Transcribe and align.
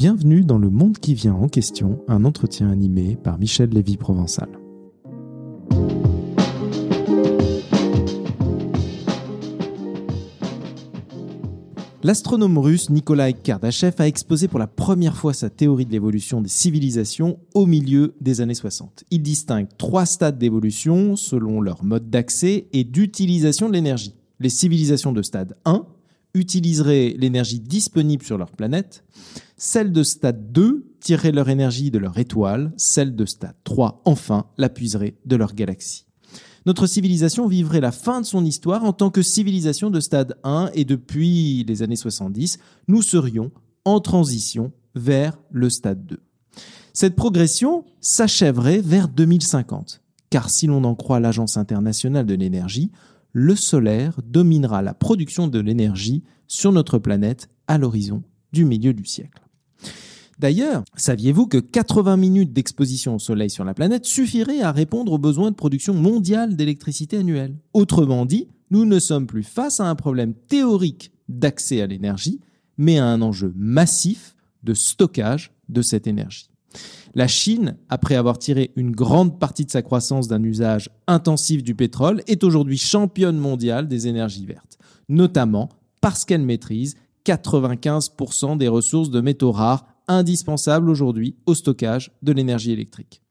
Bienvenue 0.00 0.40
dans 0.40 0.56
Le 0.56 0.70
Monde 0.70 0.96
qui 0.96 1.12
vient 1.12 1.34
en 1.34 1.46
question, 1.46 2.02
un 2.08 2.24
entretien 2.24 2.70
animé 2.70 3.18
par 3.22 3.38
Michel 3.38 3.68
Lévy-Provençal. 3.68 4.48
L'astronome 12.02 12.56
russe 12.56 12.88
Nikolai 12.88 13.34
Kardashev 13.34 13.96
a 13.98 14.08
exposé 14.08 14.48
pour 14.48 14.58
la 14.58 14.66
première 14.66 15.18
fois 15.18 15.34
sa 15.34 15.50
théorie 15.50 15.84
de 15.84 15.92
l'évolution 15.92 16.40
des 16.40 16.48
civilisations 16.48 17.38
au 17.52 17.66
milieu 17.66 18.14
des 18.22 18.40
années 18.40 18.54
60. 18.54 19.04
Il 19.10 19.20
distingue 19.20 19.68
trois 19.76 20.06
stades 20.06 20.38
d'évolution 20.38 21.14
selon 21.14 21.60
leur 21.60 21.84
mode 21.84 22.08
d'accès 22.08 22.68
et 22.72 22.84
d'utilisation 22.84 23.68
de 23.68 23.74
l'énergie. 23.74 24.14
Les 24.38 24.48
civilisations 24.48 25.12
de 25.12 25.20
stade 25.20 25.58
1 25.66 25.84
utiliseraient 26.34 27.14
l'énergie 27.18 27.60
disponible 27.60 28.24
sur 28.24 28.38
leur 28.38 28.52
planète, 28.52 29.04
celles 29.56 29.92
de 29.92 30.02
stade 30.02 30.52
2 30.52 30.86
tireraient 31.00 31.32
leur 31.32 31.48
énergie 31.48 31.90
de 31.90 31.98
leur 31.98 32.18
étoile, 32.18 32.72
celles 32.76 33.16
de 33.16 33.26
stade 33.26 33.56
3 33.64 34.02
enfin 34.04 34.46
la 34.58 34.68
puiseraient 34.68 35.16
de 35.24 35.36
leur 35.36 35.54
galaxie 35.54 36.06
notre 36.66 36.86
civilisation 36.86 37.46
vivrait 37.46 37.80
la 37.80 37.92
fin 37.92 38.20
de 38.20 38.26
son 38.26 38.44
histoire 38.44 38.84
en 38.84 38.92
tant 38.92 39.10
que 39.10 39.22
civilisation 39.22 39.90
de 39.90 40.00
stade 40.00 40.36
1 40.44 40.70
et 40.74 40.84
depuis 40.84 41.64
les 41.66 41.82
années 41.82 41.96
70, 41.96 42.58
nous 42.88 43.02
serions 43.02 43.50
en 43.84 44.00
transition 44.00 44.72
vers 44.94 45.38
le 45.50 45.70
stade 45.70 46.04
2. 46.06 46.20
Cette 46.92 47.16
progression 47.16 47.84
s'achèverait 48.00 48.80
vers 48.80 49.08
2050, 49.08 50.02
car 50.28 50.50
si 50.50 50.66
l'on 50.66 50.84
en 50.84 50.94
croit 50.94 51.20
l'Agence 51.20 51.56
internationale 51.56 52.26
de 52.26 52.34
l'énergie, 52.34 52.90
le 53.32 53.56
solaire 53.56 54.20
dominera 54.24 54.82
la 54.82 54.94
production 54.94 55.48
de 55.48 55.60
l'énergie 55.60 56.22
sur 56.48 56.72
notre 56.72 56.98
planète 56.98 57.48
à 57.66 57.78
l'horizon 57.78 58.22
du 58.52 58.64
milieu 58.64 58.92
du 58.92 59.04
siècle. 59.04 59.42
D'ailleurs, 60.38 60.84
saviez-vous 60.96 61.46
que 61.46 61.58
80 61.58 62.16
minutes 62.16 62.52
d'exposition 62.52 63.16
au 63.16 63.18
Soleil 63.18 63.50
sur 63.50 63.64
la 63.64 63.74
planète 63.74 64.06
suffiraient 64.06 64.62
à 64.62 64.72
répondre 64.72 65.12
aux 65.12 65.18
besoins 65.18 65.50
de 65.50 65.56
production 65.56 65.94
mondiale 65.94 66.56
d'électricité 66.56 67.18
annuelle? 67.18 67.56
Autrement 67.74 68.24
dit, 68.24 68.48
nous 68.70 68.86
ne 68.86 68.98
sommes 68.98 69.26
plus 69.26 69.42
face 69.42 69.80
à 69.80 69.86
un 69.86 69.94
problème 69.94 70.34
théorique 70.34 71.12
d'accès 71.28 71.82
à 71.82 71.86
l'énergie, 71.86 72.40
mais 72.78 72.98
à 72.98 73.06
un 73.06 73.20
enjeu 73.20 73.52
massif 73.54 74.34
de 74.62 74.74
stockage 74.74 75.52
de 75.68 75.82
cette 75.82 76.06
énergie. 76.06 76.49
La 77.14 77.26
Chine, 77.26 77.76
après 77.88 78.14
avoir 78.14 78.38
tiré 78.38 78.70
une 78.76 78.92
grande 78.92 79.38
partie 79.38 79.64
de 79.64 79.70
sa 79.70 79.82
croissance 79.82 80.28
d'un 80.28 80.42
usage 80.42 80.90
intensif 81.06 81.62
du 81.62 81.74
pétrole, 81.74 82.22
est 82.28 82.44
aujourd'hui 82.44 82.78
championne 82.78 83.36
mondiale 83.36 83.88
des 83.88 84.06
énergies 84.06 84.46
vertes, 84.46 84.78
notamment 85.08 85.70
parce 86.00 86.24
qu'elle 86.24 86.44
maîtrise 86.44 86.96
95% 87.26 88.56
des 88.56 88.68
ressources 88.68 89.10
de 89.10 89.20
métaux 89.20 89.52
rares 89.52 89.86
indispensable 90.08 90.90
aujourd'hui 90.90 91.36
au 91.46 91.54
stockage 91.54 92.10
de 92.22 92.32
l'énergie 92.32 92.72
électrique. 92.72 93.22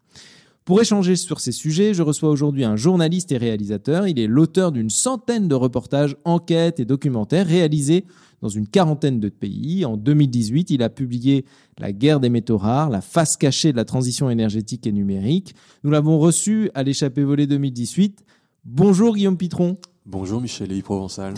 Pour 0.69 0.79
échanger 0.79 1.15
sur 1.15 1.39
ces 1.39 1.51
sujets, 1.51 1.95
je 1.95 2.03
reçois 2.03 2.29
aujourd'hui 2.29 2.63
un 2.63 2.75
journaliste 2.75 3.31
et 3.31 3.37
réalisateur. 3.37 4.07
Il 4.07 4.19
est 4.19 4.27
l'auteur 4.27 4.71
d'une 4.71 4.91
centaine 4.91 5.47
de 5.47 5.55
reportages, 5.55 6.15
enquêtes 6.25 6.79
et 6.79 6.85
documentaires 6.85 7.47
réalisés 7.47 8.05
dans 8.41 8.49
une 8.49 8.67
quarantaine 8.67 9.19
de 9.19 9.29
pays. 9.29 9.85
En 9.85 9.97
2018, 9.97 10.69
il 10.71 10.83
a 10.83 10.89
publié 10.89 11.45
La 11.77 11.91
guerre 11.91 12.19
des 12.19 12.29
métaux 12.29 12.57
rares, 12.57 12.89
la 12.89 13.01
face 13.01 13.37
cachée 13.37 13.71
de 13.71 13.77
la 13.77 13.85
transition 13.85 14.29
énergétique 14.29 14.87
et 14.87 14.91
numérique. 14.91 15.55
Nous 15.83 15.91
l'avons 15.91 16.19
reçu 16.19 16.71
à 16.73 16.83
l'échappée 16.83 17.23
volée 17.23 17.47
2018. 17.47 18.23
Bonjour 18.65 19.15
Guillaume 19.15 19.37
Pitron. 19.37 19.77
Bonjour 20.05 20.41
Michel 20.41 20.71
et 20.71 20.81
Provençal. 20.81 21.35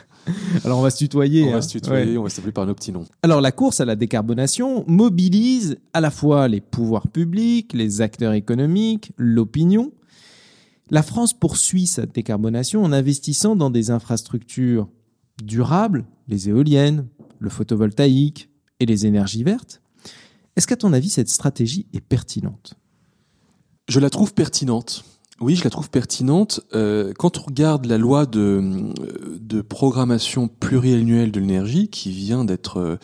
Alors 0.64 0.78
on 0.78 0.82
va 0.82 0.90
se 0.90 0.98
tutoyer. 0.98 1.44
On 1.44 1.50
va 1.50 1.58
hein. 1.58 1.60
se 1.60 1.68
tutoyer, 1.68 2.16
on 2.16 2.22
va 2.22 2.30
s'appeler 2.30 2.52
par 2.52 2.66
nos 2.66 2.74
petits 2.74 2.92
noms. 2.92 3.04
Alors 3.22 3.40
la 3.40 3.52
course 3.52 3.80
à 3.80 3.84
la 3.84 3.94
décarbonation 3.94 4.84
mobilise 4.86 5.76
à 5.92 6.00
la 6.00 6.10
fois 6.10 6.48
les 6.48 6.62
pouvoirs 6.62 7.08
publics, 7.08 7.74
les 7.74 8.00
acteurs 8.00 8.32
économiques, 8.32 9.12
l'opinion. 9.18 9.92
La 10.90 11.02
France 11.02 11.34
poursuit 11.34 11.86
sa 11.86 12.06
décarbonation 12.06 12.82
en 12.82 12.92
investissant 12.92 13.54
dans 13.54 13.70
des 13.70 13.90
infrastructures 13.90 14.88
durables, 15.42 16.06
les 16.28 16.48
éoliennes, 16.48 17.06
le 17.38 17.50
photovoltaïque 17.50 18.50
et 18.80 18.86
les 18.86 19.06
énergies 19.06 19.44
vertes. 19.44 19.80
Est-ce 20.56 20.66
qu'à 20.66 20.76
ton 20.76 20.92
avis 20.92 21.10
cette 21.10 21.28
stratégie 21.28 21.86
est 21.92 22.00
pertinente? 22.00 22.74
Je 23.88 24.00
la 24.00 24.10
trouve 24.10 24.34
pertinente. 24.34 25.04
Oui, 25.38 25.54
je 25.54 25.64
la 25.64 25.70
trouve 25.70 25.90
pertinente. 25.90 26.60
Euh, 26.74 27.12
quand 27.18 27.38
on 27.38 27.42
regarde 27.42 27.84
la 27.84 27.98
loi 27.98 28.24
de, 28.24 28.90
de 29.38 29.60
programmation 29.60 30.48
pluriannuelle 30.48 31.30
de 31.30 31.40
l'énergie 31.40 31.88
qui 31.88 32.10
vient 32.10 32.46
d'être 32.46 32.98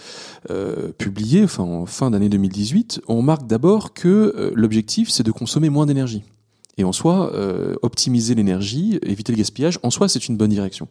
euh, 0.50 0.92
publiée 0.92 1.44
en 1.58 1.84
fin 1.84 2.10
d'année 2.10 2.30
2018, 2.30 3.02
on 3.06 3.18
remarque 3.18 3.46
d'abord 3.46 3.92
que 3.92 4.08
euh, 4.08 4.50
l'objectif, 4.54 5.10
c'est 5.10 5.22
de 5.22 5.30
consommer 5.30 5.68
moins 5.68 5.84
d'énergie. 5.84 6.24
Et 6.78 6.84
en 6.84 6.92
soi, 6.92 7.32
euh, 7.34 7.74
optimiser 7.82 8.34
l'énergie, 8.34 8.98
éviter 9.02 9.32
le 9.32 9.38
gaspillage, 9.38 9.78
en 9.82 9.90
soi, 9.90 10.08
c'est 10.08 10.28
une 10.28 10.38
bonne 10.38 10.50
direction. 10.50 10.88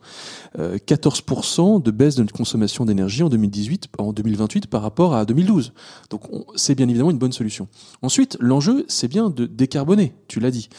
Euh, 0.59 0.77
14% 0.77 1.81
de 1.81 1.91
baisse 1.91 2.15
de 2.15 2.21
notre 2.21 2.35
consommation 2.35 2.85
d'énergie 2.85 3.23
en 3.23 3.29
2018, 3.29 3.87
en 3.97 4.13
2028 4.13 4.67
par 4.67 4.83
rapport 4.83 5.15
à 5.15 5.25
2012. 5.25 5.73
Donc, 6.11 6.21
c'est 6.55 6.75
bien 6.75 6.87
évidemment 6.87 7.09
une 7.09 7.17
bonne 7.17 7.31
solution. 7.31 7.67
Ensuite, 8.03 8.37
l'enjeu, 8.39 8.85
c'est 8.87 9.07
bien 9.07 9.29
de 9.31 9.47
décarboner. 9.47 10.13
Tu 10.27 10.39
l'as 10.39 10.51
dit. 10.51 10.69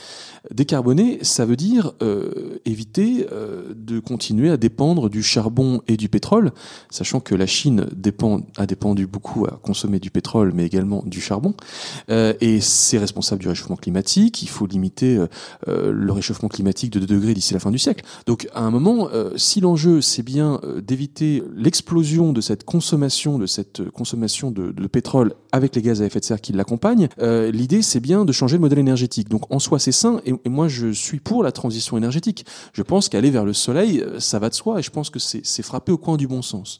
Décarboner, 0.51 1.19
ça 1.23 1.45
veut 1.45 1.57
dire 1.57 1.93
euh, 2.03 2.59
éviter 2.65 3.27
euh, 3.31 3.73
de 3.75 4.01
continuer 4.01 4.51
à 4.51 4.57
dépendre 4.57 5.09
du 5.09 5.23
charbon 5.23 5.81
et 5.87 5.97
du 5.97 6.09
pétrole, 6.09 6.53
sachant 6.91 7.21
que 7.21 7.35
la 7.35 7.47
Chine 7.47 7.87
dépend, 7.95 8.41
a 8.57 8.67
dépendu 8.67 9.07
beaucoup 9.07 9.47
à 9.47 9.61
consommer 9.63 10.01
du 10.01 10.11
pétrole, 10.11 10.53
mais 10.55 10.67
également 10.67 11.03
du 11.07 11.21
charbon. 11.21 11.55
Euh, 12.11 12.35
et 12.41 12.61
c'est 12.61 12.99
responsable 12.99 13.41
du 13.41 13.49
réchauffement 13.49 13.77
climatique. 13.77 14.43
Il 14.43 14.49
faut 14.49 14.67
limiter 14.67 15.17
euh, 15.17 15.27
euh, 15.69 15.93
le 15.93 16.13
réchauffement 16.13 16.49
climatique 16.49 16.91
de 16.91 17.01
2 17.01 17.07
degrés 17.07 17.35
d'ici 17.35 17.55
la 17.55 17.61
fin 17.61 17.71
du 17.71 17.79
siècle. 17.79 18.05
Donc 18.27 18.49
à 18.55 18.63
un 18.63 18.71
moment, 18.71 19.09
euh, 19.13 19.31
si 19.37 19.61
l'enjeu 19.61 20.01
c'est 20.01 20.23
bien 20.23 20.61
d'éviter 20.83 21.43
l'explosion 21.55 22.33
de 22.33 22.41
cette 22.41 22.65
consommation, 22.65 23.39
de 23.39 23.47
cette 23.47 23.91
consommation 23.91 24.51
de, 24.51 24.73
pétrole 24.87 25.35
avec 25.53 25.75
les 25.75 25.83
gaz 25.83 26.03
à 26.03 26.07
effet 26.07 26.21
de 26.21 26.25
serre 26.25 26.41
qui 26.41 26.53
l'accompagnent, 26.53 27.09
l'idée 27.21 27.83
c'est 27.83 28.01
bien 28.01 28.25
de 28.25 28.33
changer 28.33 28.57
le 28.57 28.61
modèle 28.61 28.79
énergétique. 28.79 29.29
Donc 29.29 29.53
en 29.53 29.59
soi 29.59 29.79
c'est 29.79 29.93
sain 29.93 30.21
moi 30.49 30.69
je 30.69 30.93
suis 30.93 31.21
pour 31.21 31.43
la 31.43 31.53
transition 31.53 31.97
énergétique. 31.97 32.47
Je 32.73 32.83
pense 32.83 33.09
qu'aller 33.09 33.31
vers 33.31 33.45
le 33.45 33.53
soleil, 33.53 34.05
ça 34.19 34.39
va 34.39 34.49
de 34.49 34.55
soi 34.55 34.79
et 34.79 34.83
je 34.83 34.91
pense 34.91 35.11
que 35.11 35.19
c'est 35.19 35.63
frappé 35.63 35.93
au 35.93 35.99
coin 35.99 36.17
du 36.17 36.27
bon 36.27 36.43
sens. 36.43 36.79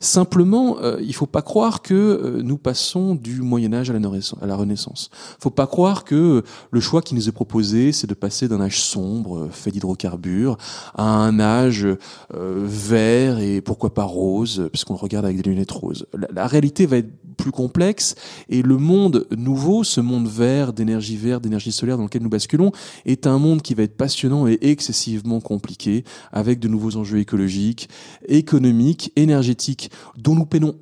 Simplement, 0.00 0.78
euh, 0.80 0.98
il 1.00 1.14
faut 1.14 1.26
pas 1.26 1.42
croire 1.42 1.82
que 1.82 1.94
euh, 1.94 2.42
nous 2.42 2.58
passons 2.58 3.14
du 3.14 3.40
Moyen 3.40 3.72
Âge 3.72 3.90
à 3.90 3.92
la, 3.92 4.00
à 4.40 4.46
la 4.46 4.56
Renaissance. 4.56 5.10
faut 5.40 5.50
pas 5.50 5.66
croire 5.66 6.04
que 6.04 6.42
le 6.70 6.80
choix 6.80 7.02
qui 7.02 7.14
nous 7.14 7.28
est 7.28 7.32
proposé, 7.32 7.92
c'est 7.92 8.06
de 8.06 8.14
passer 8.14 8.48
d'un 8.48 8.60
âge 8.60 8.80
sombre, 8.80 9.38
euh, 9.38 9.48
fait 9.50 9.70
d'hydrocarbures, 9.70 10.58
à 10.94 11.04
un 11.04 11.40
âge 11.40 11.86
vert 12.32 13.38
et 13.38 13.60
pourquoi 13.60 13.94
pas 13.94 14.04
rose, 14.04 14.68
puisqu'on 14.72 14.94
le 14.94 14.98
regarde 14.98 15.24
avec 15.24 15.38
des 15.38 15.50
lunettes 15.50 15.70
roses. 15.70 16.06
La, 16.32 16.46
réalité 16.46 16.86
va 16.86 16.98
être 16.98 17.10
plus 17.36 17.50
complexe 17.50 18.14
et 18.48 18.62
le 18.62 18.76
monde 18.76 19.26
nouveau, 19.36 19.84
ce 19.84 20.00
monde 20.00 20.26
vert, 20.26 20.72
d'énergie 20.72 21.16
verte, 21.16 21.42
d'énergie 21.42 21.72
solaire 21.72 21.96
dans 21.96 22.04
lequel 22.04 22.22
nous 22.22 22.28
basculons, 22.28 22.72
est 23.04 23.26
un 23.26 23.38
monde 23.38 23.62
qui 23.62 23.74
va 23.74 23.82
être 23.82 23.96
passionnant 23.96 24.46
et 24.46 24.58
excessivement 24.62 25.40
compliqué, 25.40 26.04
avec 26.32 26.58
de 26.58 26.68
nouveaux 26.68 26.96
enjeux 26.96 27.18
écologiques, 27.18 27.88
économiques, 28.28 29.12
énergétiques 29.16 29.90
dont 30.16 30.34
nous 30.34 30.46
peinons 30.46 30.76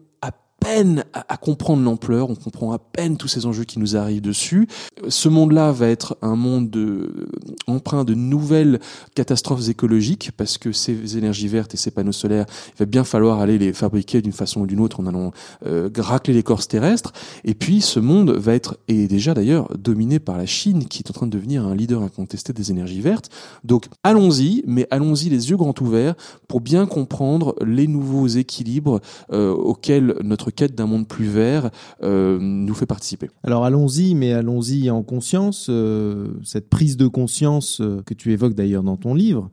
peine 0.61 1.05
à, 1.13 1.37
comprendre 1.37 1.83
l'ampleur, 1.83 2.31
on 2.31 2.35
comprend 2.35 2.73
à 2.73 2.79
peine 2.79 3.17
tous 3.17 3.29
ces 3.29 3.47
enjeux 3.47 3.65
qui 3.65 3.79
nous 3.79 3.97
arrivent 3.97 4.23
dessus. 4.23 4.67
Ce 5.09 5.29
monde-là 5.29 5.73
va 5.73 5.89
être 5.89 6.17
un 6.23 6.37
monde 6.37 6.71
de, 6.71 7.29
empreint 7.67 8.05
de 8.05 8.15
nouvelles 8.15 8.81
catastrophes 9.15 9.69
écologiques 9.69 10.31
parce 10.37 10.57
que 10.57 10.73
ces 10.73 11.19
énergies 11.19 11.49
vertes 11.49 11.75
et 11.75 11.77
ces 11.77 11.91
panneaux 11.91 12.13
solaires, 12.13 12.47
il 12.69 12.79
va 12.79 12.87
bien 12.87 13.05
falloir 13.05 13.41
aller 13.41 13.59
les 13.59 13.73
fabriquer 13.73 14.23
d'une 14.23 14.33
façon 14.33 14.62
ou 14.62 14.67
d'une 14.67 14.81
autre 14.81 15.01
en 15.01 15.06
allant 15.06 15.33
euh, 15.67 15.91
racler 15.99 16.33
l'écorce 16.33 16.67
terrestre. 16.67 17.12
Et 17.45 17.55
puis 17.55 17.81
ce 17.81 18.00
monde 18.00 18.31
va 18.31 18.55
être, 18.55 18.79
et 18.89 19.07
déjà 19.07 19.35
d'ailleurs, 19.35 19.69
dominé 19.77 20.19
par 20.19 20.39
la 20.39 20.47
Chine 20.47 20.87
qui 20.87 21.00
est 21.00 21.11
en 21.11 21.15
train 21.15 21.27
de 21.27 21.37
devenir 21.37 21.67
un 21.67 21.75
leader 21.75 22.03
incontesté 22.03 22.53
des 22.53 22.71
énergies 22.71 23.00
vertes. 23.00 23.29
Donc 23.65 23.87
allons-y, 24.03 24.62
mais 24.67 24.87
allons-y 24.91 25.29
les 25.29 25.50
yeux 25.50 25.57
grands 25.57 25.75
ouverts 25.81 26.15
pour 26.49 26.61
bien 26.61 26.87
comprendre 26.87 27.55
les 27.65 27.87
nouveaux 27.87 28.27
équilibres 28.29 29.00
euh, 29.33 29.53
auxquels 29.53 30.15
notre 30.23 30.44
quête 30.50 30.75
d'un 30.75 30.87
monde 30.87 31.08
plus 31.08 31.26
vert 31.26 31.70
euh, 32.02 32.38
nous 32.41 32.75
fait 32.75 32.87
participer. 32.87 33.31
Alors 33.43 33.64
allons-y, 33.64 34.14
mais 34.14 34.32
allons-y 34.32 34.91
en 34.91 35.02
conscience. 35.02 35.67
Euh, 35.70 36.35
cette 36.43 36.69
prise 36.69 36.96
de 36.96 37.06
conscience 37.06 37.81
euh, 37.81 38.02
que 38.05 38.14
tu 38.14 38.32
évoques 38.32 38.55
d'ailleurs 38.55 38.82
dans 38.82 38.96
ton 38.96 39.14
livre, 39.14 39.50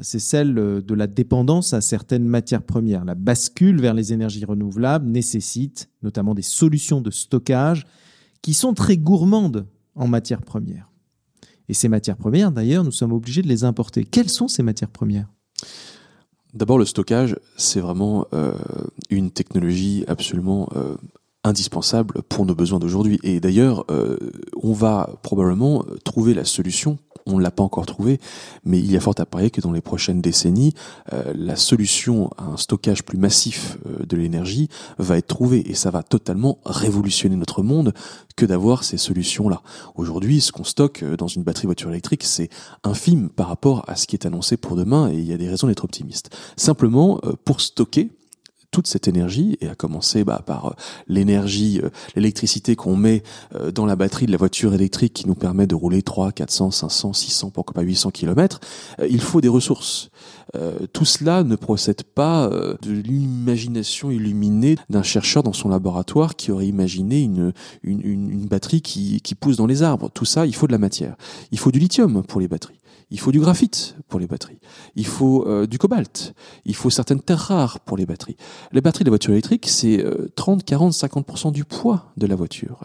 c'est 0.00 0.18
celle 0.18 0.54
de 0.54 0.94
la 0.94 1.06
dépendance 1.06 1.74
à 1.74 1.82
certaines 1.82 2.24
matières 2.26 2.62
premières. 2.62 3.04
La 3.04 3.14
bascule 3.14 3.82
vers 3.82 3.92
les 3.92 4.14
énergies 4.14 4.46
renouvelables 4.46 5.06
nécessite 5.06 5.90
notamment 6.02 6.34
des 6.34 6.40
solutions 6.40 7.02
de 7.02 7.10
stockage 7.10 7.84
qui 8.40 8.54
sont 8.54 8.72
très 8.72 8.96
gourmandes 8.96 9.66
en 9.94 10.08
matières 10.08 10.40
premières. 10.40 10.90
Et 11.68 11.74
ces 11.74 11.88
matières 11.88 12.16
premières, 12.16 12.50
d'ailleurs, 12.50 12.82
nous 12.82 12.92
sommes 12.92 13.12
obligés 13.12 13.42
de 13.42 13.48
les 13.48 13.64
importer. 13.64 14.04
Quelles 14.04 14.30
sont 14.30 14.48
ces 14.48 14.62
matières 14.62 14.90
premières? 14.90 15.28
D'abord, 16.54 16.78
le 16.78 16.84
stockage, 16.84 17.36
c'est 17.56 17.80
vraiment 17.80 18.26
euh, 18.32 18.52
une 19.10 19.32
technologie 19.32 20.04
absolument 20.06 20.68
euh, 20.76 20.94
indispensable 21.44 22.22
pour 22.28 22.46
nos 22.46 22.54
besoins 22.54 22.78
d'aujourd'hui. 22.78 23.20
Et 23.22 23.40
d'ailleurs, 23.40 23.84
euh, 23.90 24.16
on 24.62 24.72
va 24.72 25.10
probablement 25.22 25.84
trouver 26.04 26.34
la 26.34 26.44
solution 26.44 26.98
on 27.26 27.38
ne 27.38 27.42
l'a 27.42 27.50
pas 27.50 27.62
encore 27.62 27.86
trouvé, 27.86 28.20
mais 28.64 28.78
il 28.78 28.90
y 28.90 28.96
a 28.96 29.00
fort 29.00 29.14
à 29.18 29.26
parier 29.26 29.50
que 29.50 29.60
dans 29.60 29.72
les 29.72 29.80
prochaines 29.80 30.20
décennies, 30.20 30.74
euh, 31.12 31.32
la 31.34 31.56
solution 31.56 32.30
à 32.36 32.44
un 32.44 32.56
stockage 32.56 33.02
plus 33.02 33.18
massif 33.18 33.78
euh, 33.86 34.04
de 34.04 34.16
l'énergie 34.16 34.68
va 34.98 35.16
être 35.16 35.26
trouvée 35.26 35.68
et 35.70 35.74
ça 35.74 35.90
va 35.90 36.02
totalement 36.02 36.58
révolutionner 36.66 37.36
notre 37.36 37.62
monde 37.62 37.94
que 38.36 38.44
d'avoir 38.44 38.84
ces 38.84 38.98
solutions-là. 38.98 39.62
Aujourd'hui, 39.94 40.40
ce 40.40 40.52
qu'on 40.52 40.64
stocke 40.64 41.02
euh, 41.02 41.16
dans 41.16 41.28
une 41.28 41.42
batterie 41.42 41.66
voiture 41.66 41.90
électrique, 41.90 42.24
c'est 42.24 42.50
infime 42.82 43.30
par 43.30 43.48
rapport 43.48 43.84
à 43.88 43.96
ce 43.96 44.06
qui 44.06 44.16
est 44.16 44.26
annoncé 44.26 44.56
pour 44.56 44.76
demain 44.76 45.10
et 45.10 45.14
il 45.14 45.24
y 45.24 45.32
a 45.32 45.38
des 45.38 45.48
raisons 45.48 45.68
d'être 45.68 45.84
optimiste. 45.84 46.30
Simplement, 46.56 47.20
pour 47.44 47.60
stocker, 47.60 48.10
toute 48.74 48.88
cette 48.88 49.06
énergie, 49.06 49.56
et 49.60 49.68
à 49.68 49.76
commencer 49.76 50.24
bah, 50.24 50.42
par 50.44 50.66
euh, 50.66 50.70
l'énergie, 51.06 51.80
euh, 51.80 51.90
l'électricité 52.16 52.74
qu'on 52.74 52.96
met 52.96 53.22
euh, 53.54 53.70
dans 53.70 53.86
la 53.86 53.94
batterie 53.94 54.26
de 54.26 54.32
la 54.32 54.36
voiture 54.36 54.74
électrique 54.74 55.12
qui 55.12 55.28
nous 55.28 55.36
permet 55.36 55.68
de 55.68 55.76
rouler 55.76 56.02
3, 56.02 56.32
400, 56.32 56.72
500, 56.72 57.12
600, 57.12 57.50
pourquoi 57.50 57.72
pas 57.72 57.82
800 57.82 58.10
km, 58.10 58.58
il 59.08 59.20
faut 59.20 59.40
des 59.40 59.48
ressources. 59.48 60.10
tout 60.92 61.04
cela 61.04 61.44
ne 61.44 61.54
procède 61.54 62.02
pas 62.02 62.48
de 62.48 62.92
l'imagination 62.92 64.10
illuminée 64.10 64.76
d'un 64.90 65.02
chercheur 65.02 65.42
dans 65.44 65.52
son 65.52 65.68
laboratoire 65.68 66.34
qui 66.34 66.50
aurait 66.50 66.66
imaginé 66.66 67.22
une, 67.22 67.52
une, 67.82 68.00
une 68.02 68.46
batterie 68.46 68.82
qui, 68.82 69.20
qui 69.20 69.34
pousse 69.34 69.56
dans 69.56 69.66
les 69.66 69.82
arbres. 69.82 70.10
Tout 70.12 70.24
ça, 70.24 70.46
il 70.46 70.54
faut 70.54 70.66
de 70.66 70.72
la 70.72 70.78
matière. 70.78 71.16
Il 71.52 71.58
faut 71.58 71.70
du 71.70 71.78
lithium 71.78 72.24
pour 72.24 72.40
les 72.40 72.48
batteries. 72.48 72.80
Il 73.14 73.20
faut 73.20 73.32
du 73.32 73.40
graphite 73.40 73.96
pour 74.08 74.20
les 74.20 74.26
batteries. 74.26 74.58
Il 74.96 75.06
faut 75.06 75.46
euh, 75.46 75.66
du 75.66 75.78
cobalt. 75.78 76.34
Il 76.64 76.74
faut 76.74 76.90
certaines 76.90 77.20
terres 77.20 77.38
rares 77.38 77.80
pour 77.80 77.96
les 77.96 78.06
batteries. 78.06 78.36
Les 78.72 78.80
batteries 78.80 79.04
de 79.04 79.08
la 79.08 79.12
voiture 79.12 79.32
électrique, 79.32 79.66
c'est 79.68 80.04
30, 80.36 80.64
40, 80.64 80.92
50% 80.92 81.52
du 81.52 81.64
poids 81.64 82.12
de 82.16 82.26
la 82.26 82.34
voiture. 82.34 82.80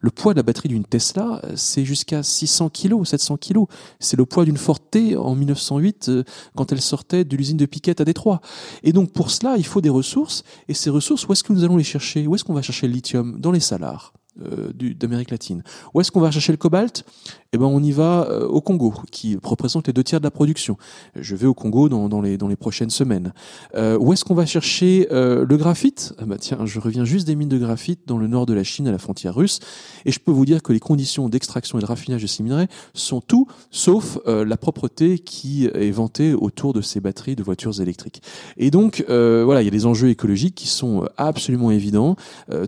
le 0.00 0.10
poids 0.10 0.34
de 0.34 0.38
la 0.38 0.42
batterie 0.42 0.68
d'une 0.68 0.84
Tesla, 0.84 1.40
c'est 1.54 1.84
jusqu'à 1.84 2.22
600 2.22 2.70
kg, 2.70 3.04
700 3.04 3.36
kg. 3.38 3.64
C'est 4.00 4.16
le 4.16 4.26
poids 4.26 4.44
d'une 4.44 4.56
Forte 4.56 4.92
en 5.16 5.34
1908 5.34 6.08
euh, 6.08 6.24
quand 6.54 6.72
elle 6.72 6.80
sortait 6.80 7.24
de 7.24 7.36
l'usine 7.36 7.56
de 7.56 7.66
Piquette 7.66 8.00
à 8.00 8.04
Détroit. 8.04 8.40
Et 8.82 8.92
donc 8.92 9.12
pour 9.12 9.30
cela, 9.30 9.56
il 9.56 9.64
faut 9.64 9.80
des 9.80 9.88
ressources. 9.88 10.42
Et 10.68 10.74
ces 10.74 10.90
ressources, 10.90 11.26
où 11.26 11.32
est-ce 11.32 11.42
que 11.42 11.52
nous 11.52 11.64
allons 11.64 11.76
les 11.76 11.84
chercher? 11.84 12.26
Où 12.26 12.34
est-ce 12.34 12.44
qu'on 12.44 12.54
va 12.54 12.62
chercher 12.62 12.86
le 12.86 12.94
lithium? 12.94 13.40
Dans 13.40 13.52
les 13.52 13.60
salars. 13.60 14.12
Euh, 14.40 14.72
d'Amérique 14.98 15.30
latine. 15.30 15.62
Où 15.92 16.00
est-ce 16.00 16.10
qu'on 16.10 16.20
va 16.20 16.30
chercher 16.30 16.54
le 16.54 16.56
cobalt? 16.56 17.04
Eh 17.52 17.58
ben, 17.58 17.66
on 17.66 17.82
y 17.82 17.92
va 17.92 18.26
euh, 18.30 18.46
au 18.46 18.62
Congo, 18.62 18.94
qui 19.10 19.36
représente 19.42 19.86
les 19.86 19.92
deux 19.92 20.02
tiers 20.02 20.20
de 20.20 20.24
la 20.24 20.30
production. 20.30 20.78
Je 21.16 21.36
vais 21.36 21.46
au 21.46 21.52
Congo 21.52 21.90
dans, 21.90 22.22
les, 22.22 22.38
dans 22.38 22.48
les 22.48 22.56
prochaines 22.56 22.88
semaines. 22.88 23.34
Euh, 23.74 23.98
où 23.98 24.14
est-ce 24.14 24.24
qu'on 24.24 24.34
va 24.34 24.46
chercher 24.46 25.06
le 25.10 25.56
graphite? 25.56 26.14
Ah 26.18 26.24
bah 26.24 26.36
Tiens, 26.40 26.64
je 26.64 26.80
reviens 26.80 27.04
juste 27.04 27.26
des 27.26 27.36
mines 27.36 27.50
de 27.50 27.58
graphite 27.58 28.00
dans 28.06 28.16
le 28.16 28.26
nord 28.26 28.46
de 28.46 28.54
la 28.54 28.64
Chine, 28.64 28.88
à 28.88 28.90
la 28.90 28.96
frontière 28.96 29.34
russe, 29.34 29.60
et 30.06 30.12
je 30.12 30.18
peux 30.18 30.32
vous 30.32 30.46
dire 30.46 30.62
que 30.62 30.72
les 30.72 30.80
conditions 30.80 31.28
d'extraction 31.28 31.78
et 31.78 31.82
de 31.82 31.86
raffinage 31.86 32.22
de 32.22 32.26
ces 32.26 32.42
minerais 32.42 32.68
sont 32.94 33.20
tout 33.20 33.46
sauf 33.70 34.18
la 34.26 34.56
propreté 34.56 35.18
qui 35.18 35.66
est 35.66 35.90
vantée 35.90 36.32
autour 36.32 36.72
de 36.72 36.80
ces 36.80 37.00
batteries 37.00 37.36
de 37.36 37.42
voitures 37.42 37.82
électriques. 37.82 38.22
Et 38.56 38.70
donc, 38.70 39.04
voilà, 39.08 39.60
il 39.60 39.66
y 39.66 39.68
a 39.68 39.72
des 39.72 39.84
enjeux 39.84 40.08
écologiques 40.08 40.54
qui 40.54 40.68
sont 40.68 41.06
absolument 41.18 41.70
évidents. 41.70 42.16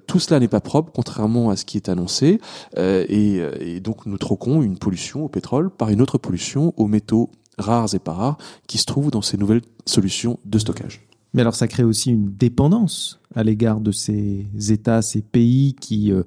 tout 0.06 0.18
cela 0.18 0.40
n'est 0.40 0.48
pas 0.48 0.60
propre, 0.60 0.92
contrairement 0.92 1.48
à 1.50 1.53
ce 1.56 1.64
qui 1.64 1.76
est 1.76 1.88
annoncé, 1.88 2.40
euh, 2.78 3.04
euh, 3.10 3.56
et, 3.60 3.80
donc 3.80 4.06
nous 4.06 4.18
troquons 4.18 4.62
une 4.62 4.78
pollution 4.78 5.24
au 5.24 5.28
pétrole 5.28 5.70
par 5.70 5.90
une 5.90 6.00
autre 6.00 6.18
pollution 6.18 6.72
aux 6.76 6.86
métaux 6.86 7.30
rares 7.58 7.94
et 7.94 7.98
pas 7.98 8.12
rares 8.12 8.38
qui 8.66 8.78
se 8.78 8.84
trouvent 8.84 9.10
dans 9.10 9.22
ces 9.22 9.36
nouvelles 9.36 9.62
solutions 9.86 10.38
de 10.44 10.58
stockage. 10.58 11.06
Mais 11.32 11.42
alors 11.42 11.54
ça 11.54 11.68
crée 11.68 11.84
aussi 11.84 12.10
une 12.10 12.32
dépendance 12.32 13.20
à 13.34 13.42
l'égard 13.42 13.80
de 13.80 13.90
ces 13.90 14.46
États, 14.68 15.02
ces 15.02 15.22
pays 15.22 15.74
qui 15.74 16.12
euh, 16.12 16.22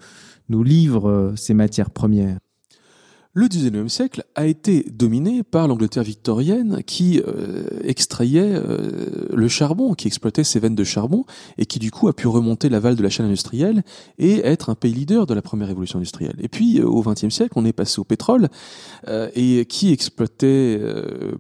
nous 0.50 0.64
livrent 0.64 1.34
ces 1.36 1.54
matières 1.54 1.92
premières 1.92 2.38
le 3.38 3.48
XIXe 3.48 3.94
siècle 3.94 4.24
a 4.34 4.48
été 4.48 4.84
dominé 4.92 5.44
par 5.44 5.68
l'Angleterre 5.68 6.02
victorienne 6.02 6.82
qui 6.88 7.22
euh, 7.22 7.68
extrayait 7.84 8.56
euh, 8.56 9.28
le 9.32 9.48
charbon, 9.48 9.94
qui 9.94 10.08
exploitait 10.08 10.44
ses 10.44 10.60
veines 10.60 10.74
de 10.74 10.84
charbon 10.84 11.24
et 11.60 11.68
qui 11.68 11.78
du 11.78 11.92
coup 11.92 12.08
a 12.08 12.14
pu 12.14 12.28
remonter 12.28 12.68
l'aval 12.68 12.96
de 12.96 13.04
la 13.04 13.12
chaîne 13.12 13.28
industrielle 13.28 13.84
et 14.18 14.40
être 14.40 14.72
un 14.72 14.76
pays 14.76 14.92
leader 14.92 15.28
de 15.28 15.36
la 15.36 15.44
première 15.44 15.68
révolution 15.68 16.00
industrielle. 16.00 16.36
Et 16.40 16.48
puis 16.48 16.80
euh, 16.80 16.88
au 16.88 17.04
XXe 17.04 17.30
siècle, 17.30 17.54
on 17.58 17.66
est 17.66 17.74
passé 17.74 18.00
au 18.00 18.04
pétrole 18.04 18.50
et 19.36 19.66
qui 19.66 19.94
exploitait 19.94 20.82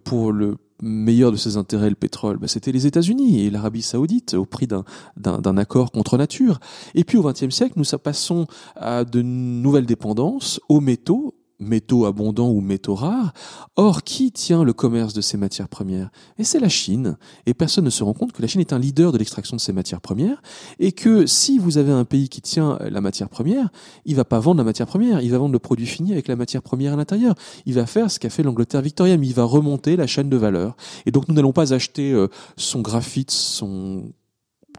pour 0.03 0.31
le 0.31 0.57
meilleur 0.83 1.31
de 1.31 1.37
ses 1.37 1.57
intérêts 1.57 1.89
le 1.89 1.95
pétrole? 1.95 2.37
Bah, 2.37 2.47
C'était 2.47 2.71
les 2.71 2.85
États-Unis 2.85 3.43
et 3.43 3.49
l'Arabie 3.49 3.81
saoudite 3.81 4.35
au 4.35 4.45
prix 4.45 4.67
d'un 4.67 5.57
accord 5.57 5.91
contre 5.91 6.17
nature. 6.17 6.59
Et 6.93 7.03
puis 7.03 7.17
au 7.17 7.23
XXe 7.23 7.49
siècle, 7.49 7.73
nous 7.75 7.97
passons 7.97 8.45
à 8.75 9.03
de 9.03 9.23
nouvelles 9.23 9.87
dépendances 9.87 10.59
aux 10.69 10.79
métaux, 10.79 11.33
métaux 11.59 12.05
abondants 12.05 12.49
ou 12.51 12.61
métaux 12.61 12.95
rares. 12.95 13.33
Or, 13.75 14.03
qui 14.03 14.31
tient 14.31 14.63
le 14.63 14.73
commerce 14.73 15.13
de 15.13 15.21
ces 15.21 15.37
matières 15.37 15.69
premières? 15.69 16.09
Et 16.37 16.43
c'est 16.43 16.59
la 16.59 16.69
Chine. 16.69 17.17
Et 17.45 17.53
personne 17.53 17.85
ne 17.85 17.89
se 17.89 18.03
rend 18.03 18.13
compte 18.13 18.31
que 18.31 18.41
la 18.41 18.47
Chine 18.47 18.61
est 18.61 18.73
un 18.73 18.79
leader 18.79 19.11
de 19.11 19.17
l'extraction 19.17 19.55
de 19.55 19.61
ces 19.61 19.73
matières 19.73 20.01
premières 20.01 20.41
et 20.79 20.91
que 20.91 21.25
si 21.25 21.57
vous 21.57 21.77
avez 21.77 21.91
un 21.91 22.05
pays 22.05 22.29
qui 22.29 22.41
tient 22.41 22.77
la 22.81 23.01
matière 23.01 23.29
première, 23.29 23.69
il 24.05 24.15
va 24.15 24.25
pas 24.25 24.39
vendre 24.39 24.57
la 24.57 24.63
matière 24.63 24.87
première, 24.87 25.21
il 25.21 25.31
va 25.31 25.37
vendre 25.37 25.53
le 25.53 25.59
produit 25.59 25.85
fini 25.85 26.11
avec 26.13 26.27
la 26.27 26.35
matière 26.35 26.61
première 26.61 26.93
à 26.93 26.95
l'intérieur. 26.95 27.35
Il 27.65 27.73
va 27.73 27.85
faire 27.85 28.11
ce 28.11 28.19
qu'a 28.19 28.29
fait 28.29 28.43
l'Angleterre 28.43 28.81
victorienne, 28.81 29.23
il 29.23 29.33
va 29.33 29.43
remonter 29.43 29.95
la 29.95 30.07
chaîne 30.07 30.29
de 30.29 30.37
valeur. 30.37 30.75
Et 31.05 31.11
donc 31.11 31.27
nous 31.27 31.35
n'allons 31.35 31.53
pas 31.53 31.73
acheter 31.73 32.11
euh, 32.11 32.27
son 32.55 32.81
graphite, 32.81 33.31
son 33.31 34.11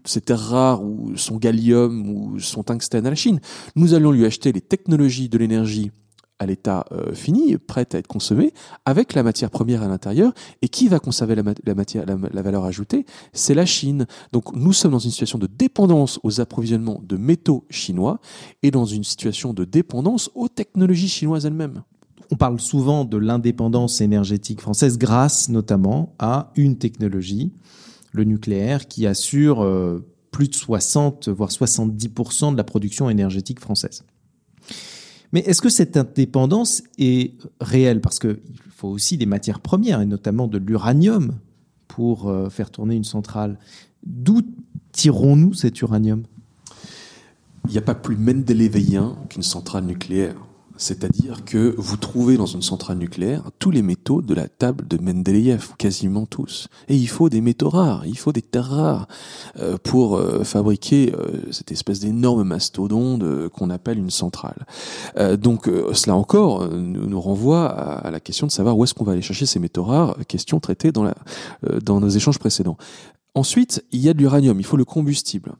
ses 0.04 0.20
terres 0.20 0.38
rares 0.38 0.82
ou 0.82 1.16
son 1.16 1.36
gallium 1.36 2.08
ou 2.08 2.38
son 2.38 2.62
tungstène 2.62 3.06
à 3.06 3.10
la 3.10 3.16
Chine. 3.16 3.40
Nous 3.76 3.94
allons 3.94 4.12
lui 4.12 4.24
acheter 4.24 4.52
les 4.52 4.60
technologies 4.60 5.28
de 5.28 5.38
l'énergie 5.38 5.90
à 6.38 6.46
l'état 6.46 6.84
euh, 6.92 7.12
fini, 7.14 7.56
prête 7.58 7.94
à 7.94 7.98
être 7.98 8.06
consommée, 8.06 8.52
avec 8.84 9.14
la 9.14 9.22
matière 9.22 9.50
première 9.50 9.82
à 9.82 9.88
l'intérieur. 9.88 10.32
Et 10.62 10.68
qui 10.68 10.88
va 10.88 10.98
conserver 10.98 11.34
la, 11.34 11.42
la 11.64 11.74
matière, 11.74 12.04
la, 12.06 12.42
valeur 12.42 12.64
ajoutée? 12.64 13.04
C'est 13.32 13.54
la 13.54 13.66
Chine. 13.66 14.06
Donc 14.32 14.54
nous 14.54 14.72
sommes 14.72 14.92
dans 14.92 14.98
une 14.98 15.10
situation 15.10 15.38
de 15.38 15.46
dépendance 15.46 16.20
aux 16.22 16.40
approvisionnements 16.40 17.00
de 17.02 17.16
métaux 17.16 17.64
chinois 17.70 18.20
et 18.62 18.70
dans 18.70 18.84
une 18.84 19.04
situation 19.04 19.52
de 19.52 19.64
dépendance 19.64 20.30
aux 20.34 20.48
technologies 20.48 21.08
chinoises 21.08 21.46
elles-mêmes. 21.46 21.82
On 22.30 22.36
parle 22.36 22.60
souvent 22.60 23.04
de 23.04 23.16
l'indépendance 23.16 24.00
énergétique 24.00 24.60
française 24.60 24.98
grâce 24.98 25.48
notamment 25.48 26.14
à 26.18 26.52
une 26.56 26.76
technologie, 26.76 27.52
le 28.12 28.24
nucléaire, 28.24 28.86
qui 28.86 29.06
assure 29.06 29.62
euh, 29.62 30.04
plus 30.30 30.48
de 30.48 30.54
60, 30.54 31.28
voire 31.28 31.50
70% 31.50 32.52
de 32.52 32.56
la 32.56 32.64
production 32.64 33.08
énergétique 33.08 33.60
française. 33.60 34.04
Mais 35.32 35.40
est-ce 35.40 35.60
que 35.60 35.68
cette 35.68 35.96
indépendance 35.96 36.82
est 36.98 37.34
réelle? 37.60 38.00
Parce 38.00 38.18
qu'il 38.18 38.38
faut 38.74 38.88
aussi 38.88 39.18
des 39.18 39.26
matières 39.26 39.60
premières, 39.60 40.00
et 40.00 40.06
notamment 40.06 40.46
de 40.46 40.58
l'uranium, 40.58 41.34
pour 41.86 42.28
euh, 42.28 42.48
faire 42.48 42.70
tourner 42.70 42.94
une 42.94 43.04
centrale. 43.04 43.58
D'où 44.06 44.42
tirons-nous 44.92 45.54
cet 45.54 45.80
uranium? 45.80 46.22
Il 47.66 47.72
n'y 47.72 47.78
a 47.78 47.82
pas 47.82 47.94
plus 47.94 48.16
mendeleïvien 48.16 49.16
qu'une 49.28 49.42
centrale 49.42 49.84
nucléaire. 49.84 50.36
C'est-à-dire 50.78 51.44
que 51.44 51.74
vous 51.76 51.96
trouvez 51.96 52.36
dans 52.36 52.46
une 52.46 52.62
centrale 52.62 52.98
nucléaire 52.98 53.42
tous 53.58 53.70
les 53.70 53.82
métaux 53.82 54.22
de 54.22 54.32
la 54.32 54.48
table 54.48 54.86
de 54.86 54.96
Mendeleïev, 54.96 55.74
quasiment 55.76 56.24
tous. 56.24 56.68
Et 56.88 56.96
il 56.96 57.08
faut 57.08 57.28
des 57.28 57.40
métaux 57.40 57.68
rares, 57.68 58.06
il 58.06 58.16
faut 58.16 58.32
des 58.32 58.42
terres 58.42 58.70
rares 58.70 59.08
euh, 59.58 59.76
pour 59.82 60.16
euh, 60.16 60.44
fabriquer 60.44 61.12
euh, 61.14 61.42
cette 61.50 61.72
espèce 61.72 62.00
d'énorme 62.00 62.44
mastodonte 62.44 63.48
qu'on 63.48 63.70
appelle 63.70 63.98
une 63.98 64.10
centrale. 64.10 64.66
donc 65.36 65.68
cela 65.92 66.14
encore 66.14 66.68
nous, 66.68 67.20
renvoie 67.20 67.66
à, 67.66 68.10
la 68.10 68.20
question 68.20 68.46
de 68.46 68.52
savoir 68.52 68.78
où 68.78 68.84
est-ce 68.84 68.94
qu'on 68.94 69.04
va 69.04 69.12
aller 69.12 69.22
chercher 69.22 69.46
ces 69.46 69.58
métaux 69.58 69.82
rares, 69.82 70.16
question 70.28 70.60
traitée 70.60 70.92
dans, 70.92 71.12
dans 71.82 72.00
nos 72.00 72.08
échanges 72.08 72.38
précédents. 72.38 72.76
Ensuite, 73.38 73.84
il 73.92 74.00
y 74.00 74.08
a 74.08 74.14
de 74.14 74.18
l'uranium, 74.18 74.58
il 74.58 74.66
faut 74.66 74.76
le 74.76 74.84
combustible. 74.84 75.52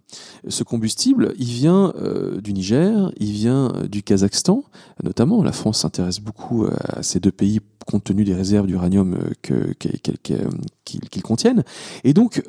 Ce 0.48 0.64
combustible, 0.64 1.32
il 1.38 1.46
vient 1.46 1.92
euh, 1.94 2.40
du 2.40 2.52
Niger, 2.52 3.12
il 3.18 3.30
vient 3.30 3.72
euh, 3.72 3.86
du 3.86 4.02
Kazakhstan, 4.02 4.64
notamment. 5.04 5.44
La 5.44 5.52
France 5.52 5.82
s'intéresse 5.82 6.18
beaucoup 6.18 6.64
euh, 6.64 6.74
à 6.88 7.04
ces 7.04 7.20
deux 7.20 7.30
pays 7.30 7.60
compte 7.86 8.02
tenu 8.02 8.24
des 8.24 8.34
réserves 8.34 8.66
d'uranium 8.66 9.16
qu'ils 10.84 11.22
contiennent. 11.22 11.62
Et 12.02 12.12
donc, 12.14 12.42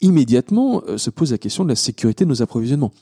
immédiatement, 0.00 0.80
se 0.96 1.10
pose 1.10 1.32
la 1.32 1.38
question 1.38 1.64
de 1.64 1.68
la 1.68 1.76
sécurité 1.76 2.24
de 2.24 2.30
nos 2.30 2.40
approvisionnements 2.40 2.92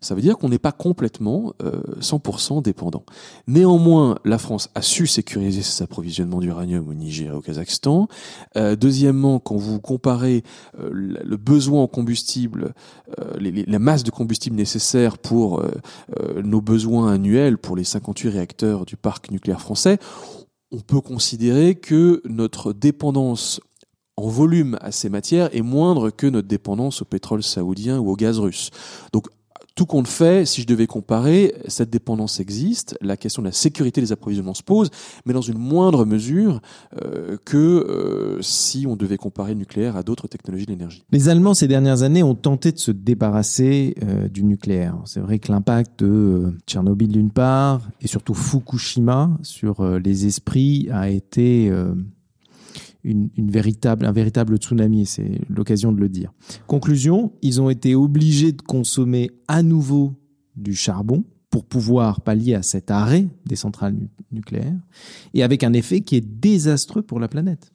ça 0.00 0.14
veut 0.14 0.22
dire 0.22 0.38
qu'on 0.38 0.48
n'est 0.48 0.58
pas 0.58 0.72
complètement 0.72 1.52
100% 2.00 2.58
euh, 2.58 2.60
dépendant. 2.62 3.04
Néanmoins, 3.46 4.16
la 4.24 4.38
France 4.38 4.70
a 4.74 4.82
su 4.82 5.06
sécuriser 5.06 5.62
ses 5.62 5.82
approvisionnements 5.82 6.40
d'uranium 6.40 6.88
au 6.88 6.94
Niger 6.94 7.32
et 7.32 7.36
au 7.36 7.40
Kazakhstan. 7.40 8.08
Euh, 8.56 8.76
deuxièmement, 8.76 9.38
quand 9.38 9.56
vous 9.56 9.80
comparez 9.80 10.42
euh, 10.78 10.90
le 10.92 11.36
besoin 11.36 11.82
en 11.82 11.86
combustible, 11.86 12.74
la 13.38 13.78
masse 13.78 14.04
de 14.04 14.10
combustible 14.10 14.56
nécessaire 14.56 15.18
pour 15.18 15.62
nos 16.42 16.60
besoins 16.60 17.12
annuels 17.12 17.58
pour 17.58 17.76
les 17.76 17.84
58 17.84 18.28
réacteurs 18.28 18.86
du 18.86 18.96
parc 18.96 19.30
nucléaire 19.30 19.60
français, 19.60 19.98
on 20.70 20.80
peut 20.80 21.00
considérer 21.00 21.74
que 21.74 22.22
notre 22.24 22.72
dépendance 22.72 23.60
en 24.16 24.28
volume 24.28 24.76
à 24.80 24.92
ces 24.92 25.08
matières 25.08 25.54
est 25.54 25.62
moindre 25.62 26.10
que 26.10 26.26
notre 26.26 26.48
dépendance 26.48 27.02
au 27.02 27.04
pétrole 27.04 27.42
saoudien 27.42 27.98
ou 27.98 28.10
au 28.10 28.16
gaz 28.16 28.38
russe. 28.38 28.70
Donc 29.12 29.28
tout 29.74 29.86
compte 29.86 30.08
fait, 30.08 30.46
si 30.46 30.62
je 30.62 30.66
devais 30.66 30.86
comparer, 30.86 31.54
cette 31.68 31.90
dépendance 31.90 32.40
existe, 32.40 32.96
la 33.00 33.16
question 33.16 33.42
de 33.42 33.48
la 33.48 33.52
sécurité 33.52 34.00
des 34.00 34.12
approvisionnements 34.12 34.54
se 34.54 34.62
pose, 34.62 34.90
mais 35.26 35.32
dans 35.32 35.40
une 35.40 35.58
moindre 35.58 36.04
mesure 36.04 36.60
euh, 37.02 37.36
que 37.44 37.56
euh, 37.56 38.42
si 38.42 38.86
on 38.86 38.96
devait 38.96 39.16
comparer 39.16 39.52
le 39.52 39.58
nucléaire 39.58 39.96
à 39.96 40.02
d'autres 40.02 40.28
technologies 40.28 40.66
d'énergie. 40.66 41.04
Les 41.10 41.28
Allemands, 41.28 41.54
ces 41.54 41.68
dernières 41.68 42.02
années, 42.02 42.22
ont 42.22 42.34
tenté 42.34 42.72
de 42.72 42.78
se 42.78 42.90
débarrasser 42.90 43.94
euh, 44.02 44.28
du 44.28 44.44
nucléaire. 44.44 44.96
C'est 45.04 45.20
vrai 45.20 45.38
que 45.38 45.50
l'impact 45.50 46.00
de 46.04 46.52
Tchernobyl 46.66 47.08
d'une 47.08 47.30
part, 47.30 47.82
et 48.00 48.06
surtout 48.06 48.34
Fukushima 48.34 49.30
sur 49.42 49.84
les 49.98 50.26
esprits 50.26 50.88
a 50.92 51.08
été 51.08 51.70
un 53.04 54.12
véritable 54.12 54.56
tsunami, 54.56 55.06
c'est 55.06 55.40
l'occasion 55.48 55.92
de 55.92 56.00
le 56.00 56.08
dire. 56.08 56.32
Conclusion, 56.66 57.32
ils 57.42 57.60
ont 57.60 57.70
été 57.70 57.94
obligés 57.94 58.52
de 58.52 58.62
consommer 58.62 59.30
à 59.48 59.62
nouveau 59.62 60.14
du 60.56 60.74
charbon 60.74 61.24
pour 61.50 61.64
pouvoir 61.64 62.20
pallier 62.20 62.54
à 62.54 62.62
cet 62.62 62.90
arrêt 62.90 63.26
des 63.46 63.56
centrales 63.56 63.96
nucléaires, 64.30 64.80
et 65.34 65.42
avec 65.42 65.64
un 65.64 65.72
effet 65.72 66.00
qui 66.00 66.16
est 66.16 66.20
désastreux 66.20 67.02
pour 67.02 67.18
la 67.18 67.28
planète. 67.28 67.72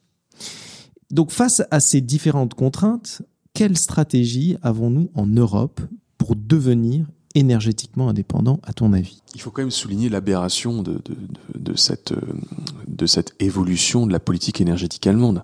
Donc 1.11 1.31
face 1.31 1.61
à 1.71 1.79
ces 1.79 2.01
différentes 2.01 2.53
contraintes, 2.53 3.21
quelle 3.53 3.77
stratégie 3.77 4.57
avons-nous 4.61 5.09
en 5.13 5.27
Europe 5.27 5.81
pour 6.17 6.35
devenir 6.35 7.09
énergétiquement 7.35 8.09
indépendant, 8.09 8.59
à 8.63 8.73
ton 8.73 8.93
avis? 8.93 9.21
Il 9.35 9.41
faut 9.41 9.51
quand 9.51 9.61
même 9.61 9.71
souligner 9.71 10.09
l'aberration 10.09 10.81
de, 10.81 11.01
de, 11.53 11.75
cette, 11.75 12.13
euh, 12.13 12.21
de 12.87 13.05
cette 13.05 13.35
évolution 13.39 14.07
de 14.07 14.11
la 14.11 14.19
politique 14.19 14.61
énergétique 14.61 15.05
allemande. 15.07 15.43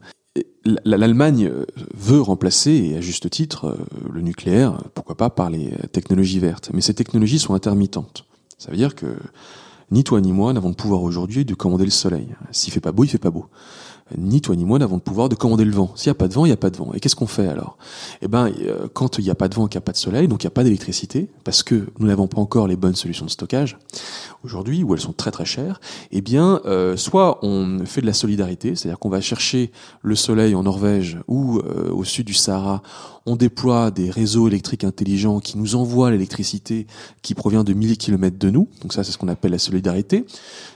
L'Allemagne 0.64 1.52
veut 1.94 2.22
remplacer, 2.22 2.72
et 2.72 2.98
à 2.98 3.02
juste 3.02 3.30
titre, 3.30 3.66
euh, 3.66 4.10
le 4.12 4.22
nucléaire, 4.22 4.78
pourquoi 4.96 5.16
pas 5.16 5.30
par 5.30 5.50
les 5.50 5.72
technologies 5.92 6.40
vertes. 6.40 6.72
Mais 6.74 6.82
ces 6.82 6.94
technologies 6.94 7.40
sont 7.40 7.54
intermittentes. 7.54 8.26
Ça 8.58 8.72
veut 8.72 8.78
dire 8.78 8.96
que 8.96 9.18
ni 9.92 10.04
toi 10.04 10.22
ni 10.22 10.32
moi 10.32 10.54
n'avons 10.54 10.70
le 10.70 10.76
pouvoir 10.76 11.04
aujourd'hui 11.04 11.46
de 11.46 11.54
commander 11.54 11.84
le 11.84 11.92
soleil. 11.92 12.30
S'il 12.52 12.72
fait 12.72 12.80
pas 12.80 12.92
beau, 12.92 13.04
il 13.04 13.10
fait 13.10 13.18
pas 13.18 13.32
beau 13.32 13.48
ni 14.18 14.42
toi 14.42 14.56
ni 14.56 14.66
moi 14.66 14.80
n'avons 14.80 14.96
le 14.96 15.02
pouvoir 15.02 15.30
de 15.30 15.36
commander 15.36 15.66
le 15.66 15.72
vent. 15.72 15.92
S'il 15.96 16.10
n'y 16.10 16.12
a 16.12 16.16
pas 16.16 16.28
de 16.28 16.34
vent, 16.34 16.46
il 16.46 16.50
n'y 16.50 16.54
a 16.54 16.58
pas 16.58 16.70
de 16.70 16.78
vent. 16.78 16.92
Et 16.94 17.00
qu'est-ce 17.00 17.16
qu'on 17.16 17.28
fait 17.28 17.48
alors? 17.48 17.78
Eh 18.22 18.28
ben, 18.28 18.52
euh, 18.62 18.88
quand 18.94 19.18
il 19.18 19.24
n'y 19.24 19.30
a 19.30 19.36
pas 19.36 19.48
de 19.48 19.56
vent, 19.56 19.68
qu'il 19.68 19.78
n'y 19.78 19.84
a 19.84 19.86
pas 19.86 19.92
de 19.92 19.98
soleil, 19.98 20.28
donc 20.28 20.44
il 20.44 20.48
n'y 20.48 20.52
a 20.52 20.54
pas 20.54 20.64
d'électricité, 20.64 21.30
parce 21.44 21.64
que 21.64 21.88
nous 22.00 22.08
n'avons 22.08 22.28
pas 22.28 22.40
encore 22.40 22.68
les 22.68 22.76
bonnes 22.76 22.96
solutions 22.96 23.26
de 23.26 23.32
stockage 23.32 23.78
aujourd'hui, 24.44 24.84
où 24.84 24.94
elles 24.94 25.02
sont 25.02 25.14
très 25.14 25.32
très 25.32 25.46
chères. 25.46 25.80
Eh 26.12 26.22
bien, 26.22 26.62
euh, 26.66 26.98
soit 26.98 27.40
on 27.44 27.86
fait 27.86 28.02
de 28.02 28.06
la 28.06 28.14
solidarité, 28.14 28.76
c'est-à-dire 28.76 29.00
qu'on 29.00 29.10
va 29.10 29.22
chercher 29.22 29.72
le 30.02 30.16
soleil 30.16 30.56
en 30.56 30.64
Norvège 30.64 31.20
ou 31.28 31.60
euh, 31.60 31.92
au 31.92 32.04
sud 32.04 32.26
du 32.26 32.34
Sahara, 32.34 32.82
on 33.26 33.36
déploie 33.36 33.92
des 33.92 34.10
réseaux 34.10 34.48
électriques 34.48 34.84
intelligents 34.84 35.40
qui 35.40 35.58
nous 35.58 35.76
envoient 35.76 36.12
l'électricité 36.12 36.88
qui 37.22 37.36
provient 37.36 37.64
de 37.64 37.74
milliers 37.74 37.96
de 37.96 38.00
kilomètres 38.00 38.40
de 38.40 38.50
nous. 38.50 38.68
Donc 38.82 38.94
ça, 38.94 39.04
c'est 39.04 39.12
ce 39.12 39.18
qu'on 39.18 39.28
appelle 39.28 39.52
la 39.52 39.60
solidarité. 39.60 40.26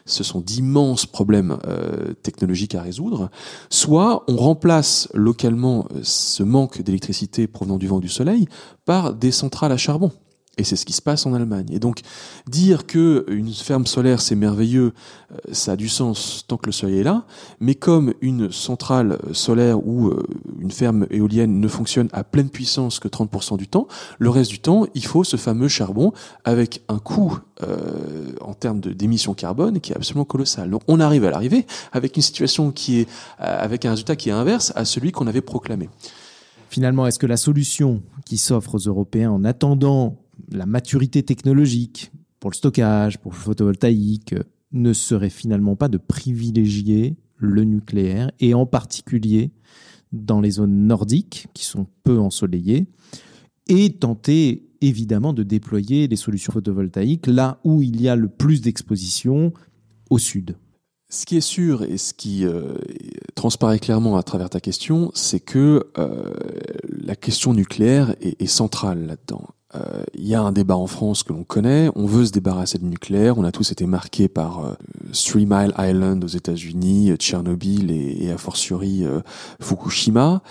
Ce 0.06 0.24
sont 0.24 0.42
d'immenses 0.42 1.06
problèmes 1.06 1.58
euh, 1.68 2.14
technologiques 2.22 2.76
à 2.76 2.82
résoudre. 2.82 3.30
Soit 3.70 4.24
on 4.28 4.36
remplace 4.36 5.10
localement 5.14 5.88
euh, 5.96 6.00
ce 6.04 6.44
manque 6.44 6.82
d'électricité 6.82 7.48
provenant 7.48 7.78
du 7.78 7.88
vent 7.88 8.00
du 8.00 8.10
soleil 8.10 8.48
par 8.86 9.14
des 9.14 9.32
centrales 9.32 9.72
à 9.72 9.78
charbon. 9.78 10.12
Et 10.58 10.64
c'est 10.64 10.76
ce 10.76 10.86
qui 10.86 10.94
se 10.94 11.02
passe 11.02 11.26
en 11.26 11.34
Allemagne. 11.34 11.68
Et 11.72 11.80
donc, 11.80 12.02
dire 12.48 12.86
que 12.86 13.26
une 13.28 13.54
ferme 13.54 13.86
solaire 13.86 14.22
c'est 14.22 14.36
merveilleux, 14.36 14.94
euh, 15.32 15.38
ça 15.52 15.74
a 15.74 15.76
du 15.76 15.90
sens 15.90 16.46
tant 16.48 16.58
que 16.58 16.68
le 16.68 16.72
soleil 16.72 17.00
est 17.00 17.04
là. 17.04 17.26
Mais 17.60 17.76
comme 17.76 18.14
une 18.22 18.52
centrale 18.52 19.20
solaire 19.34 19.86
ou 19.86 20.08
euh, 20.08 20.24
une 20.60 20.72
ferme 20.72 21.08
éolienne 21.10 21.60
ne 21.60 21.68
fonctionne 21.68 22.08
à 22.14 22.24
pleine 22.24 22.50
puissance 22.50 23.00
que 23.00 23.08
30% 23.08 23.58
du 23.58 23.68
temps, 23.68 23.88
le 24.18 24.30
reste 24.30 24.52
du 24.52 24.60
temps, 24.60 24.86
il 24.94 25.06
faut 25.06 25.24
ce 25.24 25.38
fameux 25.38 25.68
charbon 25.68 26.14
avec 26.46 26.84
un 26.88 27.00
coût 27.00 27.40
euh, 27.64 28.32
en 28.42 28.54
termes 28.54 28.80
d'émissions 28.80 29.34
carbone 29.34 29.80
qui 29.80 29.92
est 29.92 29.96
absolument 29.96 30.26
colossal. 30.26 30.70
Donc, 30.70 30.82
on 30.88 31.00
arrive 31.00 31.26
à 31.26 31.32
l'arrivée 31.32 31.66
avec 31.92 32.16
une 32.16 32.22
situation 32.22 32.72
qui 32.72 33.00
est 33.00 33.08
avec 33.38 33.86
un 33.86 33.92
résultat 33.92 34.16
qui 34.16 34.30
est 34.30 34.34
inverse 34.34 34.72
à 34.76 34.86
celui 34.86 35.12
qu'on 35.12 35.28
avait 35.28 35.42
proclamé. 35.42 35.90
Finalement, 36.70 37.08
est-ce 37.08 37.20
que 37.20 37.26
la 37.26 37.38
solution 37.38 38.02
qui 38.26 38.38
s'offre 38.38 38.76
aux 38.76 38.80
Européens 38.80 39.32
en 39.32 39.44
attendant 39.46 40.18
la 40.52 40.66
maturité 40.66 41.24
technologique 41.24 42.12
pour 42.40 42.52
le 42.52 42.56
stockage, 42.56 43.18
pour 43.20 43.32
le 43.32 43.38
photovoltaïque, 43.38 44.34
euh, 44.34 44.44
ne 44.72 44.94
serait 44.94 45.30
finalement 45.30 45.76
pas 45.76 45.88
de 45.88 45.98
privilégier 45.98 47.16
le 47.38 47.64
nucléaire, 47.64 48.32
et 48.40 48.54
en 48.54 48.66
particulier 48.66 49.52
dans 50.12 50.42
les 50.42 50.52
zones 50.52 50.88
nordiques, 50.88 51.48
qui 51.54 51.66
sont 51.66 51.88
peu 52.04 52.20
ensoleillées, 52.20 52.88
et 53.68 53.94
tenter 53.94 54.70
évidemment 54.82 55.34
de 55.34 55.44
déployer 55.44 56.08
les 56.08 56.16
solutions 56.16 56.54
photovoltaïques 56.54 57.28
là 57.28 57.60
où 57.64 57.82
il 57.82 58.02
y 58.02 58.08
a 58.08 58.16
le 58.16 58.30
plus 58.30 58.62
d'exposition, 58.62 59.54
au 60.10 60.20
sud. 60.20 60.56
Ce 61.10 61.26
qui 61.26 61.38
est 61.38 61.42
sûr 61.42 61.84
et 61.84 61.98
ce 61.98 62.14
qui 62.14 62.46
euh, 62.46 62.76
transparaît 63.36 63.80
clairement 63.80 64.18
à 64.18 64.24
travers 64.24 64.50
ta 64.50 64.60
question, 64.60 65.12
c'est 65.14 65.40
que 65.40 65.88
euh, 65.98 66.34
la 66.90 67.16
question 67.16 67.54
nucléaire 67.54 68.16
est 68.22 68.46
centrale 68.48 69.06
là-dedans. 69.06 69.55
Euh, 69.74 70.04
il 70.14 70.28
y 70.28 70.36
a 70.36 70.42
un 70.42 70.52
débat 70.52 70.78
en 70.78 70.88
France 70.88 71.24
que 71.24 71.34
l'on 71.34 71.44
connaît. 71.44 71.90
On 71.96 72.06
veut 72.06 72.26
se 72.26 72.32
débarrasser 72.32 72.78
du 72.78 72.86
nucléaire. 72.86 73.38
On 73.38 73.44
a 73.44 73.52
tous 73.52 73.72
été 73.72 73.86
marqués 73.86 74.28
par 74.28 74.64
euh, 74.64 74.74
Three 75.12 75.46
Mile 75.46 75.74
Island 75.78 76.24
aux 76.24 76.28
États-Unis, 76.28 77.14
Tchernobyl 77.18 77.92
et, 77.92 78.26
et 78.26 78.32
a 78.32 78.38
fortiori 78.38 79.04
euh, 79.04 79.22
Fukushima. 79.60 80.42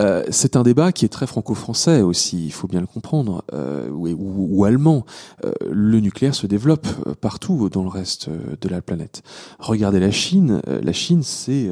Euh, 0.00 0.22
c'est 0.30 0.56
un 0.56 0.62
débat 0.62 0.92
qui 0.92 1.04
est 1.04 1.08
très 1.08 1.26
franco-français 1.26 2.02
aussi, 2.02 2.44
il 2.46 2.52
faut 2.52 2.68
bien 2.68 2.80
le 2.80 2.86
comprendre, 2.86 3.44
euh, 3.52 3.88
ou, 3.90 4.64
allemand. 4.64 5.04
Euh, 5.44 5.52
le 5.70 6.00
nucléaire 6.00 6.34
se 6.34 6.46
développe 6.46 6.86
partout 7.20 7.68
dans 7.68 7.82
le 7.82 7.88
reste 7.88 8.28
de 8.28 8.68
la 8.68 8.80
planète. 8.80 9.22
Regardez 9.58 10.00
la 10.00 10.10
Chine. 10.10 10.60
la 10.66 10.92
Chine, 10.92 11.22
c'est, 11.22 11.68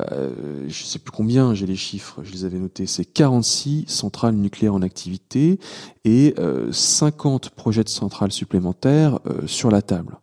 je 0.00 0.84
sais 0.84 0.98
plus 0.98 1.12
combien, 1.12 1.54
j'ai 1.54 1.66
les 1.66 1.76
chiffres, 1.76 2.20
je 2.22 2.32
les 2.32 2.44
avais 2.44 2.58
notés, 2.58 2.86
c'est 2.86 3.04
46 3.04 3.84
centrales 3.86 4.34
nucléaires 4.34 4.74
en 4.74 4.82
activité 4.82 5.58
et 6.04 6.34
50 6.70 7.50
projets 7.50 7.84
de 7.84 7.88
centrales 7.88 8.32
supplémentaires 8.32 9.18
sur 9.46 9.70
la 9.70 9.82
table. 9.82 10.18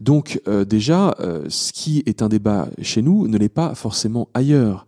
Donc 0.00 0.40
déjà, 0.66 1.14
ce 1.48 1.72
qui 1.72 2.02
est 2.06 2.22
un 2.22 2.28
débat 2.28 2.68
chez 2.82 3.02
nous 3.02 3.28
ne 3.28 3.38
l'est 3.38 3.48
pas 3.48 3.74
forcément 3.74 4.28
ailleurs. 4.34 4.86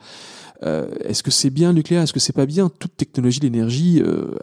Euh, 0.64 0.88
est-ce 1.04 1.22
que 1.22 1.30
c'est 1.30 1.50
bien 1.50 1.68
le 1.68 1.76
nucléaire? 1.76 2.02
Est-ce 2.02 2.12
que 2.12 2.20
c'est 2.20 2.32
pas 2.32 2.46
bien? 2.46 2.70
Toute 2.78 2.96
technologie 2.96 3.40
d'énergie 3.40 4.02
euh, 4.04 4.34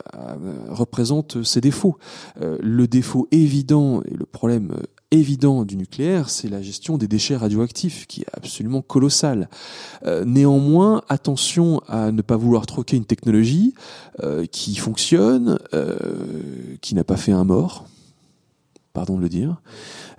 représente 0.69 1.43
ses 1.43 1.61
défauts. 1.61 1.97
Euh, 2.41 2.57
le 2.61 2.87
défaut 2.87 3.27
évident 3.31 4.01
et 4.03 4.13
le 4.13 4.25
problème 4.25 4.73
évident 5.11 5.65
du 5.65 5.77
nucléaire, 5.77 6.29
c'est 6.29 6.49
la 6.49 6.61
gestion 6.61 6.97
des 6.97 7.07
déchets 7.07 7.35
radioactifs, 7.35 8.07
qui 8.07 8.21
est 8.21 8.27
absolument 8.33 8.81
colossale. 8.81 9.49
néanmoins, 10.25 11.03
attention 11.07 11.79
à 11.87 12.11
ne 12.11 12.21
pas 12.21 12.35
vouloir 12.35 12.65
troquer 12.65 12.97
une 12.97 13.05
technologie 13.05 13.75
qui 14.51 14.75
fonctionne, 14.75 15.57
qui 16.81 16.95
n'a 16.95 17.03
pas 17.05 17.15
fait 17.15 17.31
un 17.31 17.45
mort, 17.45 17.85
pardon 18.93 19.15
de 19.15 19.21
le 19.21 19.29
dire, 19.29 19.61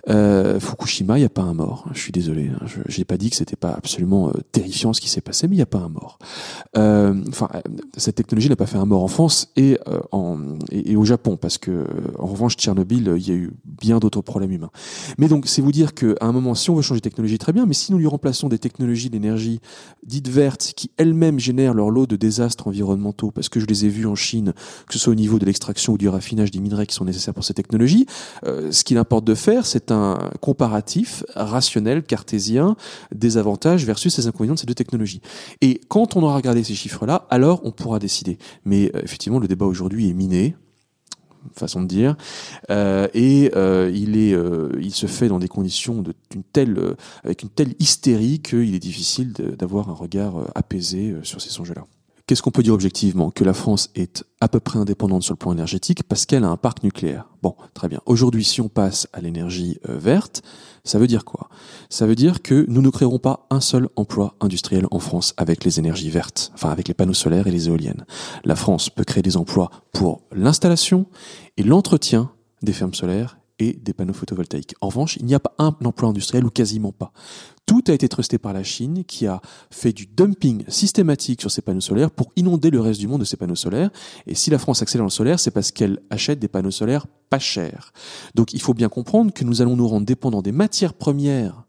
euh, 0.09 0.59
Fukushima, 0.59 1.17
il 1.17 1.21
n'y 1.21 1.25
a 1.25 1.29
pas 1.29 1.41
un 1.41 1.53
mort. 1.53 1.87
Je 1.93 1.99
suis 1.99 2.11
désolé. 2.11 2.49
Hein. 2.49 2.65
Je 2.65 2.97
n'ai 2.97 3.05
pas 3.05 3.17
dit 3.17 3.29
que 3.29 3.35
c'était 3.35 3.55
pas 3.55 3.71
absolument 3.71 4.29
euh, 4.29 4.33
terrifiant 4.51 4.93
ce 4.93 5.01
qui 5.01 5.09
s'est 5.09 5.21
passé, 5.21 5.47
mais 5.47 5.55
il 5.55 5.59
n'y 5.59 5.63
a 5.63 5.67
pas 5.67 5.79
un 5.79 5.89
mort. 5.89 6.19
Euh, 6.77 7.13
enfin, 7.29 7.49
cette 7.97 8.15
technologie 8.15 8.49
n'a 8.49 8.55
pas 8.55 8.65
fait 8.65 8.77
un 8.77 8.85
mort 8.85 9.03
en 9.03 9.07
France 9.07 9.51
et, 9.55 9.77
au 10.95 11.05
Japon, 11.05 11.37
parce 11.37 11.57
que 11.57 11.85
en 12.17 12.27
revanche, 12.27 12.55
Tchernobyl, 12.55 13.13
il 13.17 13.27
y 13.27 13.31
a 13.31 13.35
eu 13.35 13.51
bien 13.65 13.99
d'autres 13.99 14.21
problèmes 14.21 14.51
humains. 14.51 14.71
Mais 15.17 15.27
donc, 15.27 15.47
c'est 15.47 15.61
vous 15.61 15.71
dire 15.71 15.93
qu'à 15.93 16.15
un 16.21 16.31
moment, 16.31 16.55
si 16.55 16.69
on 16.69 16.75
veut 16.75 16.81
changer 16.81 16.99
de 16.99 17.03
technologie, 17.03 17.37
très 17.37 17.53
bien, 17.53 17.65
mais 17.65 17.73
si 17.73 17.91
nous 17.91 17.97
lui 17.97 18.07
remplaçons 18.07 18.47
des 18.47 18.59
technologies 18.59 19.09
d'énergie 19.09 19.59
dites 20.05 20.29
vertes, 20.29 20.73
qui 20.75 20.91
elles-mêmes 20.97 21.39
génèrent 21.39 21.73
leur 21.73 21.89
lot 21.89 22.07
de 22.07 22.15
désastres 22.15 22.67
environnementaux, 22.67 23.31
parce 23.31 23.49
que 23.49 23.59
je 23.59 23.65
les 23.65 23.85
ai 23.85 23.89
vus 23.89 24.05
en 24.05 24.15
Chine, 24.15 24.53
que 24.87 24.93
ce 24.93 24.99
soit 24.99 25.11
au 25.11 25.15
niveau 25.15 25.39
de 25.39 25.45
l'extraction 25.45 25.93
ou 25.93 25.97
du 25.97 26.07
raffinage 26.07 26.51
des 26.51 26.59
minerais 26.59 26.85
qui 26.87 26.95
sont 26.95 27.05
nécessaires 27.05 27.33
pour 27.33 27.43
ces 27.43 27.53
technologies, 27.53 28.05
ce 28.45 28.83
qu'il 28.83 28.97
importe 28.97 29.25
de 29.25 29.35
faire, 29.35 29.65
c'est 29.65 29.91
un 29.91 29.96
comparatif 30.41 31.23
rationnel 31.35 32.03
cartésien 32.03 32.75
des 33.13 33.37
avantages 33.37 33.85
versus 33.85 34.17
les 34.17 34.27
inconvénients 34.27 34.55
de 34.55 34.59
ces 34.59 34.65
deux 34.65 34.73
technologies. 34.73 35.21
Et 35.61 35.81
quand 35.87 36.15
on 36.15 36.23
aura 36.23 36.35
regardé 36.35 36.63
ces 36.63 36.75
chiffres-là, 36.75 37.25
alors 37.29 37.61
on 37.63 37.71
pourra 37.71 37.99
décider. 37.99 38.37
Mais 38.65 38.91
euh, 38.95 39.01
effectivement, 39.03 39.39
le 39.39 39.47
débat 39.47 39.65
aujourd'hui 39.65 40.09
est 40.09 40.13
miné 40.13 40.55
façon 41.55 41.81
de 41.81 41.87
dire, 41.87 42.17
euh, 42.71 43.07
et 43.13 43.51
euh, 43.55 43.89
il 43.93 44.93
se 44.93 45.07
fait 45.07 45.29
dans 45.29 45.39
des 45.39 45.47
conditions 45.47 46.03
avec 47.23 47.43
une 47.43 47.49
telle 47.49 47.73
hystérie 47.79 48.41
qu'il 48.41 48.75
est 48.75 48.79
difficile 48.79 49.31
d'avoir 49.31 49.89
un 49.89 49.93
regard 49.93 50.51
apaisé 50.55 51.15
sur 51.23 51.39
ces 51.39 51.57
enjeux-là. 51.61 51.85
Qu'est-ce 52.27 52.41
qu'on 52.41 52.51
peut 52.51 52.61
dire 52.61 52.73
objectivement 52.73 53.31
Que 53.31 53.45
la 53.45 53.53
France 53.53 53.89
est 53.95 54.25
à 54.41 54.49
peu 54.49 54.59
près 54.59 54.77
indépendante 54.77 55.23
sur 55.23 55.31
le 55.31 55.37
plan 55.37 55.53
énergétique 55.53 56.03
parce 56.03 56.25
qu'elle 56.25 56.43
a 56.43 56.49
un 56.49 56.57
parc 56.57 56.83
nucléaire? 56.83 57.29
Bon, 57.41 57.55
très 57.73 57.87
bien. 57.87 58.01
Aujourd'hui, 58.05 58.43
si 58.43 58.59
on 58.59 58.67
passe 58.67 59.07
à 59.13 59.21
l'énergie 59.21 59.79
euh, 59.87 59.97
verte, 59.97 60.41
ça 60.83 60.99
veut 60.99 61.07
dire 61.07 61.23
quoi? 61.23 61.47
Ça 61.89 62.05
veut 62.05 62.15
dire 62.15 62.41
que 62.41 62.65
nous 62.67 62.81
ne 62.81 62.89
créerons 62.89 63.17
pas 63.17 63.47
un 63.49 63.61
seul 63.61 63.87
emploi 63.95 64.35
industriel 64.41 64.87
en 64.91 64.99
France 64.99 65.33
avec 65.37 65.63
les 65.63 65.79
énergies 65.79 66.09
vertes, 66.09 66.51
enfin 66.53 66.69
avec 66.69 66.89
les 66.89 66.93
panneaux 66.93 67.13
solaires 67.13 67.47
et 67.47 67.51
les 67.51 67.69
éoliennes. 67.69 68.05
La 68.43 68.57
France 68.57 68.89
peut 68.89 69.05
créer 69.05 69.23
des 69.23 69.37
emplois 69.37 69.71
pour 69.93 70.19
l'installation 70.33 71.05
et 71.55 71.63
l'entretien 71.63 72.29
des 72.61 72.73
fermes 72.73 72.93
solaires 72.93 73.37
et 73.59 73.73
des 73.73 73.93
panneaux 73.93 74.13
photovoltaïques. 74.13 74.75
En 74.81 74.87
revanche, 74.87 75.17
il 75.17 75.25
n'y 75.25 75.35
a 75.35 75.39
pas 75.39 75.53
un 75.57 75.75
emploi 75.83 76.09
industriel 76.09 76.45
ou 76.45 76.49
quasiment 76.49 76.91
pas. 76.91 77.11
Tout 77.65 77.83
a 77.87 77.93
été 77.93 78.07
trusté 78.07 78.37
par 78.37 78.53
la 78.53 78.63
Chine 78.63 79.03
qui 79.03 79.27
a 79.27 79.41
fait 79.71 79.91
du 79.91 80.05
dumping 80.05 80.63
systématique 80.69 81.41
sur 81.41 81.51
ces 81.51 81.61
panneaux 81.61 81.81
solaires 81.81 82.11
pour 82.11 82.31
inonder 82.35 82.69
le 82.69 82.79
reste 82.79 82.99
du 82.99 83.07
monde 83.07 83.21
de 83.21 83.25
ces 83.25 83.35
panneaux 83.35 83.55
solaires. 83.55 83.89
Et 84.25 84.35
si 84.35 84.49
la 84.49 84.57
France 84.57 84.81
accélère 84.81 85.03
dans 85.03 85.07
le 85.07 85.11
solaire, 85.11 85.39
c'est 85.39 85.51
parce 85.51 85.71
qu'elle 85.71 85.99
achète 86.09 86.39
des 86.39 86.47
panneaux 86.47 86.71
solaires 86.71 87.07
pas 87.29 87.39
chers. 87.39 87.91
Donc 88.35 88.53
il 88.53 88.61
faut 88.61 88.73
bien 88.73 88.89
comprendre 88.89 89.33
que 89.33 89.43
nous 89.43 89.61
allons 89.61 89.75
nous 89.75 89.87
rendre 89.87 90.05
dépendants 90.05 90.41
des 90.41 90.53
matières 90.53 90.93
premières 90.93 91.65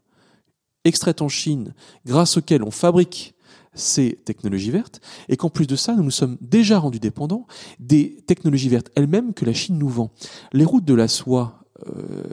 extraites 0.85 1.21
en 1.21 1.27
Chine 1.27 1.73
grâce 2.05 2.37
auxquelles 2.37 2.63
on 2.63 2.71
fabrique 2.71 3.35
ces 3.73 4.19
technologies 4.25 4.71
vertes, 4.71 4.99
et 5.29 5.37
qu'en 5.37 5.49
plus 5.49 5.67
de 5.67 5.75
ça, 5.75 5.95
nous 5.95 6.03
nous 6.03 6.11
sommes 6.11 6.37
déjà 6.41 6.79
rendus 6.79 6.99
dépendants 6.99 7.45
des 7.79 8.17
technologies 8.25 8.69
vertes 8.69 8.89
elles-mêmes 8.95 9.33
que 9.33 9.45
la 9.45 9.53
Chine 9.53 9.77
nous 9.77 9.89
vend. 9.89 10.11
Les 10.53 10.65
routes 10.65 10.85
de 10.85 10.93
la 10.93 11.07
soie 11.07 11.58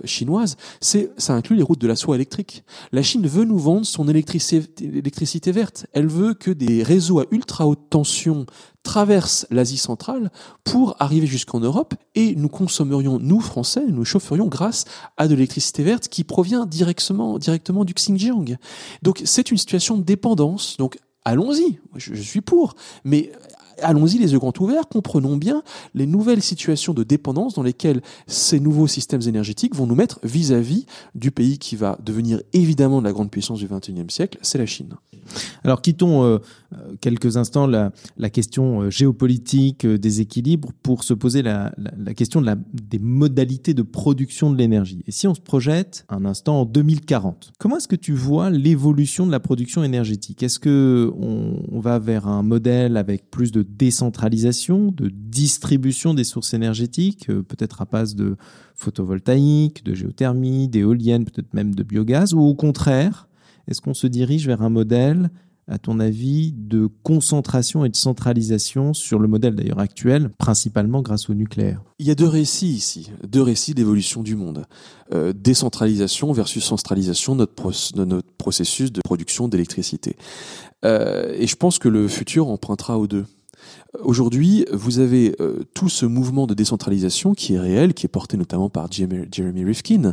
chinoise, 0.04 0.56
c'est 0.80 1.10
ça 1.16 1.34
inclut 1.34 1.56
les 1.56 1.62
routes 1.62 1.80
de 1.80 1.86
la 1.86 1.96
soie 1.96 2.14
électrique. 2.14 2.64
La 2.92 3.02
Chine 3.02 3.26
veut 3.26 3.44
nous 3.44 3.58
vendre 3.58 3.86
son 3.86 4.08
électricité, 4.08 5.52
verte. 5.52 5.86
Elle 5.92 6.06
veut 6.06 6.34
que 6.34 6.50
des 6.50 6.82
réseaux 6.82 7.20
à 7.20 7.24
ultra 7.30 7.66
haute 7.66 7.90
tension 7.90 8.46
traversent 8.82 9.46
l'Asie 9.50 9.78
centrale 9.78 10.30
pour 10.62 10.96
arriver 11.00 11.26
jusqu'en 11.26 11.60
Europe 11.60 11.94
et 12.14 12.36
nous 12.36 12.48
consommerions, 12.48 13.18
nous 13.18 13.40
Français, 13.40 13.84
nous 13.88 14.04
chaufferions 14.04 14.46
grâce 14.46 14.84
à 15.16 15.26
de 15.26 15.34
l'électricité 15.34 15.82
verte 15.82 16.08
qui 16.08 16.22
provient 16.22 16.66
directement, 16.66 17.38
directement 17.38 17.84
du 17.84 17.94
Xinjiang. 17.94 18.56
Donc 19.02 19.22
c'est 19.24 19.50
une 19.50 19.58
situation 19.58 19.98
de 19.98 20.02
dépendance. 20.02 20.76
Donc 20.78 20.98
allons-y, 21.24 21.80
je, 21.96 22.14
je, 22.14 22.22
suis 22.22 22.40
pour, 22.40 22.76
mais 23.04 23.32
allons-y 23.82 24.18
les 24.18 24.32
yeux 24.32 24.38
grands 24.38 24.52
ouverts, 24.60 24.88
comprenons 24.88 25.36
bien 25.36 25.62
les 25.94 26.06
nouvelles 26.06 26.42
situations 26.42 26.94
de 26.94 27.02
dépendance 27.02 27.54
dans 27.54 27.62
lesquelles 27.62 28.02
ces 28.26 28.60
nouveaux 28.60 28.86
systèmes 28.86 29.22
énergétiques 29.26 29.74
vont 29.74 29.86
nous 29.86 29.94
mettre 29.94 30.18
vis-à-vis 30.22 30.86
du 31.14 31.30
pays 31.30 31.58
qui 31.58 31.76
va 31.76 31.98
devenir 32.04 32.40
évidemment 32.52 33.00
la 33.00 33.12
grande 33.12 33.30
puissance 33.30 33.58
du 33.58 33.68
XXIe 33.68 34.04
siècle, 34.08 34.38
c'est 34.42 34.58
la 34.58 34.66
Chine. 34.66 34.94
Alors 35.64 35.82
quittons 35.82 36.24
euh, 36.24 36.38
euh, 36.72 36.94
quelques 37.00 37.36
instants 37.36 37.66
la, 37.66 37.90
question 38.30 38.82
euh, 38.82 38.90
géopolitique 38.90 39.86
des 39.86 40.20
équilibres 40.20 40.70
pour 40.82 41.04
se 41.04 41.14
poser 41.14 41.42
la, 41.42 41.72
question 42.16 42.42
des 42.72 42.98
modalités 42.98 43.74
de 43.74 43.82
production 43.82 44.50
de 44.50 44.56
l'énergie. 44.56 45.02
Et 45.06 45.12
si 45.12 45.26
on 45.26 45.34
se 45.34 45.40
projette 45.40 46.04
un 46.08 46.24
instant 46.24 46.62
en 46.62 46.64
2040, 46.64 47.52
comment 47.58 47.76
est-ce 47.76 47.88
que 47.88 47.96
tu 47.96 48.12
vois 48.12 48.50
l'évolution 48.50 49.26
de 49.26 49.32
la 49.32 49.40
production 49.40 49.82
énergétique? 49.84 50.42
Est-ce 50.42 50.58
que 50.58 51.12
on 51.18 51.80
va 51.80 51.98
vers 51.98 52.26
un 52.26 52.42
modèle 52.42 52.96
avec 52.96 53.30
plus 53.30 53.52
de 53.52 53.65
décentralisation, 53.68 54.92
de 54.92 55.08
distribution 55.08 56.14
des 56.14 56.24
sources 56.24 56.54
énergétiques, 56.54 57.28
euh, 57.30 57.42
peut-être 57.42 57.82
à 57.82 57.84
base 57.84 58.14
de 58.14 58.36
photovoltaïque, 58.74 59.84
de 59.84 59.94
géothermie, 59.94 60.68
d'éoliennes, 60.68 61.24
peut-être 61.24 61.52
même 61.54 61.74
de 61.74 61.82
biogaz, 61.82 62.34
ou 62.34 62.40
au 62.40 62.54
contraire, 62.54 63.28
est-ce 63.68 63.80
qu'on 63.80 63.94
se 63.94 64.06
dirige 64.06 64.46
vers 64.46 64.62
un 64.62 64.70
modèle, 64.70 65.30
à 65.68 65.78
ton 65.78 65.98
avis, 65.98 66.52
de 66.52 66.88
concentration 67.02 67.84
et 67.84 67.88
de 67.88 67.96
centralisation 67.96 68.94
sur 68.94 69.18
le 69.18 69.26
modèle 69.26 69.56
d'ailleurs 69.56 69.80
actuel, 69.80 70.30
principalement 70.38 71.02
grâce 71.02 71.28
au 71.28 71.34
nucléaire? 71.34 71.82
Il 71.98 72.06
y 72.06 72.10
a 72.10 72.14
deux 72.14 72.28
récits 72.28 72.68
ici, 72.68 73.10
deux 73.26 73.42
récits 73.42 73.74
d'évolution 73.74 74.22
du 74.22 74.36
monde. 74.36 74.64
Euh, 75.12 75.32
décentralisation 75.32 76.32
versus 76.32 76.64
centralisation 76.64 77.34
de 77.34 77.46
notre, 78.04 78.32
processus 78.38 78.92
de 78.92 79.00
production 79.04 79.48
d'électricité. 79.48 80.16
Euh, 80.84 81.34
et 81.36 81.48
je 81.48 81.56
pense 81.56 81.78
que 81.78 81.88
le 81.88 82.06
futur 82.06 82.48
empruntera 82.48 82.98
aux 82.98 83.08
deux. 83.08 83.24
Aujourd'hui, 84.00 84.66
vous 84.72 84.98
avez 84.98 85.34
euh, 85.40 85.64
tout 85.74 85.88
ce 85.88 86.06
mouvement 86.06 86.46
de 86.46 86.54
décentralisation 86.54 87.34
qui 87.34 87.54
est 87.54 87.58
réel, 87.58 87.94
qui 87.94 88.06
est 88.06 88.10
porté 88.10 88.36
notamment 88.36 88.68
par 88.68 88.90
Jeremy 88.90 89.64
Rifkin, 89.64 90.04
euh, 90.04 90.12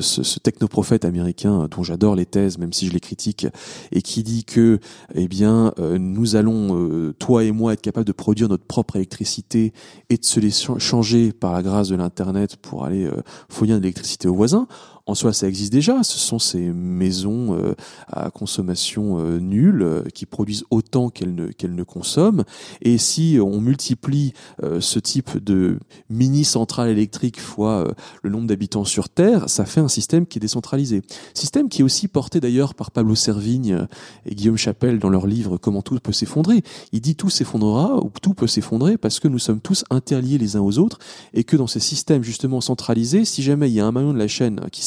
ce, 0.00 0.22
ce 0.22 0.38
technoprophète 0.38 1.04
américain 1.04 1.68
dont 1.70 1.82
j'adore 1.82 2.16
les 2.16 2.26
thèses, 2.26 2.58
même 2.58 2.72
si 2.72 2.86
je 2.86 2.92
les 2.92 3.00
critique, 3.00 3.46
et 3.92 4.02
qui 4.02 4.22
dit 4.22 4.44
que, 4.44 4.78
eh 5.14 5.28
bien, 5.28 5.72
euh, 5.78 5.98
nous 5.98 6.36
allons, 6.36 7.12
toi 7.18 7.44
et 7.44 7.52
moi, 7.52 7.72
être 7.72 7.80
capables 7.80 8.06
de 8.06 8.12
produire 8.12 8.48
notre 8.48 8.64
propre 8.64 8.96
électricité 8.96 9.72
et 10.10 10.16
de 10.16 10.24
se 10.24 10.40
les 10.40 10.50
changer 10.50 11.32
par 11.32 11.52
la 11.52 11.62
grâce 11.62 11.88
de 11.88 11.96
l'Internet 11.96 12.56
pour 12.56 12.84
aller 12.84 13.08
fournir 13.48 13.76
de 13.76 13.82
l'électricité 13.82 14.28
aux 14.28 14.34
voisins. 14.34 14.66
En 15.06 15.14
soi, 15.14 15.34
ça 15.34 15.46
existe 15.46 15.70
déjà. 15.70 16.02
Ce 16.02 16.18
sont 16.18 16.38
ces 16.38 16.72
maisons 16.72 17.58
euh, 17.58 17.74
à 18.10 18.30
consommation 18.30 19.18
euh, 19.18 19.38
nulle 19.38 19.82
euh, 19.82 20.02
qui 20.14 20.24
produisent 20.24 20.64
autant 20.70 21.10
qu'elles 21.10 21.34
ne, 21.34 21.82
consomment. 21.82 22.44
Et 22.80 22.96
si 22.96 23.38
on 23.40 23.60
multiplie 23.60 24.32
ce 24.80 24.98
type 24.98 25.42
de 25.42 25.78
mini 26.08 26.44
centrale 26.44 26.88
électrique 26.88 27.40
fois 27.40 27.92
le 28.22 28.30
nombre 28.30 28.46
d'habitants 28.46 28.84
sur 28.84 29.08
Terre, 29.08 29.48
ça 29.48 29.66
fait 29.66 29.80
un 29.80 29.88
système 29.88 30.26
qui 30.26 30.38
est 30.38 30.40
décentralisé. 30.40 31.02
Système 31.34 31.68
qui 31.68 31.82
est 31.82 31.84
aussi 31.84 32.08
porté 32.08 32.40
d'ailleurs 32.40 32.74
par 32.74 32.90
Pablo 32.90 33.14
Servigne 33.14 33.86
et 34.24 34.34
Guillaume 34.34 34.56
Chapelle 34.56 34.98
dans 34.98 35.10
leur 35.10 35.26
livre 35.26 35.58
Comment 35.58 35.82
tout 35.82 35.98
peut 36.02 36.12
s'effondrer. 36.12 36.62
Il 36.92 37.00
dit 37.00 37.16
tout 37.16 37.30
s'effondrera 37.30 38.02
ou 38.02 38.10
tout 38.22 38.34
peut 38.34 38.46
s'effondrer 38.46 38.96
parce 38.96 39.20
que 39.20 39.28
nous 39.28 39.38
sommes 39.38 39.60
tous 39.60 39.84
interliés 39.90 40.38
les 40.38 40.56
uns 40.56 40.62
aux 40.62 40.78
autres 40.78 40.98
et 41.34 41.44
que 41.44 41.56
dans 41.56 41.66
ces 41.66 41.80
systèmes 41.80 42.22
justement 42.22 42.60
centralisés, 42.60 43.24
si 43.24 43.42
jamais 43.42 43.68
il 43.68 43.74
y 43.74 43.80
a 43.80 43.86
un 43.86 43.92
maillon 43.92 44.12
de 44.12 44.18
la 44.18 44.28
chaîne 44.28 44.60
qui 44.72 44.82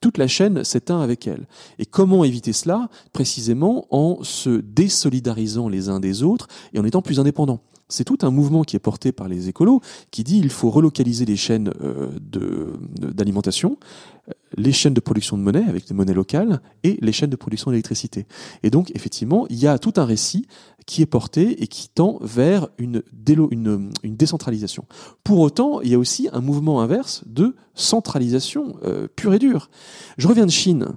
toute 0.00 0.18
la 0.18 0.26
chaîne 0.26 0.64
s'éteint 0.64 1.00
avec 1.00 1.26
elle. 1.26 1.46
Et 1.78 1.86
comment 1.86 2.24
éviter 2.24 2.52
cela? 2.52 2.88
Précisément 3.12 3.86
en 3.90 4.22
se 4.22 4.60
désolidarisant 4.60 5.68
les 5.68 5.88
uns 5.88 6.00
des 6.00 6.22
autres 6.22 6.48
et 6.72 6.78
en 6.78 6.84
étant 6.84 7.02
plus 7.02 7.20
indépendants. 7.20 7.60
C'est 7.88 8.04
tout 8.04 8.18
un 8.22 8.30
mouvement 8.30 8.64
qui 8.64 8.76
est 8.76 8.80
porté 8.80 9.12
par 9.12 9.28
les 9.28 9.48
écolos 9.48 9.80
qui 10.10 10.24
dit 10.24 10.38
il 10.38 10.50
faut 10.50 10.70
relocaliser 10.70 11.26
les 11.26 11.36
chaînes 11.36 11.70
euh, 11.82 12.08
d'alimentation, 12.98 13.76
les 14.56 14.72
chaînes 14.72 14.94
de 14.94 15.00
production 15.00 15.36
de 15.36 15.42
monnaie 15.42 15.64
avec 15.68 15.86
des 15.86 15.94
monnaies 15.94 16.14
locales 16.14 16.60
et 16.82 16.98
les 17.00 17.12
chaînes 17.12 17.30
de 17.30 17.36
production 17.36 17.70
d'électricité. 17.70 18.26
Et 18.62 18.70
donc 18.70 18.90
effectivement, 18.94 19.46
il 19.50 19.58
y 19.58 19.66
a 19.66 19.78
tout 19.78 19.94
un 19.96 20.04
récit 20.04 20.46
qui 20.86 21.02
est 21.02 21.06
porté 21.06 21.62
et 21.62 21.66
qui 21.66 21.88
tend 21.88 22.18
vers 22.20 22.68
une, 22.78 23.02
une, 23.50 23.90
une 24.02 24.16
décentralisation. 24.16 24.84
Pour 25.22 25.40
autant, 25.40 25.80
il 25.80 25.90
y 25.90 25.94
a 25.94 25.98
aussi 25.98 26.28
un 26.32 26.40
mouvement 26.40 26.80
inverse 26.80 27.24
de 27.26 27.56
centralisation 27.74 28.76
euh, 28.84 29.08
pure 29.14 29.34
et 29.34 29.38
dure. 29.38 29.70
Je 30.18 30.28
reviens 30.28 30.46
de 30.46 30.50
Chine. 30.50 30.88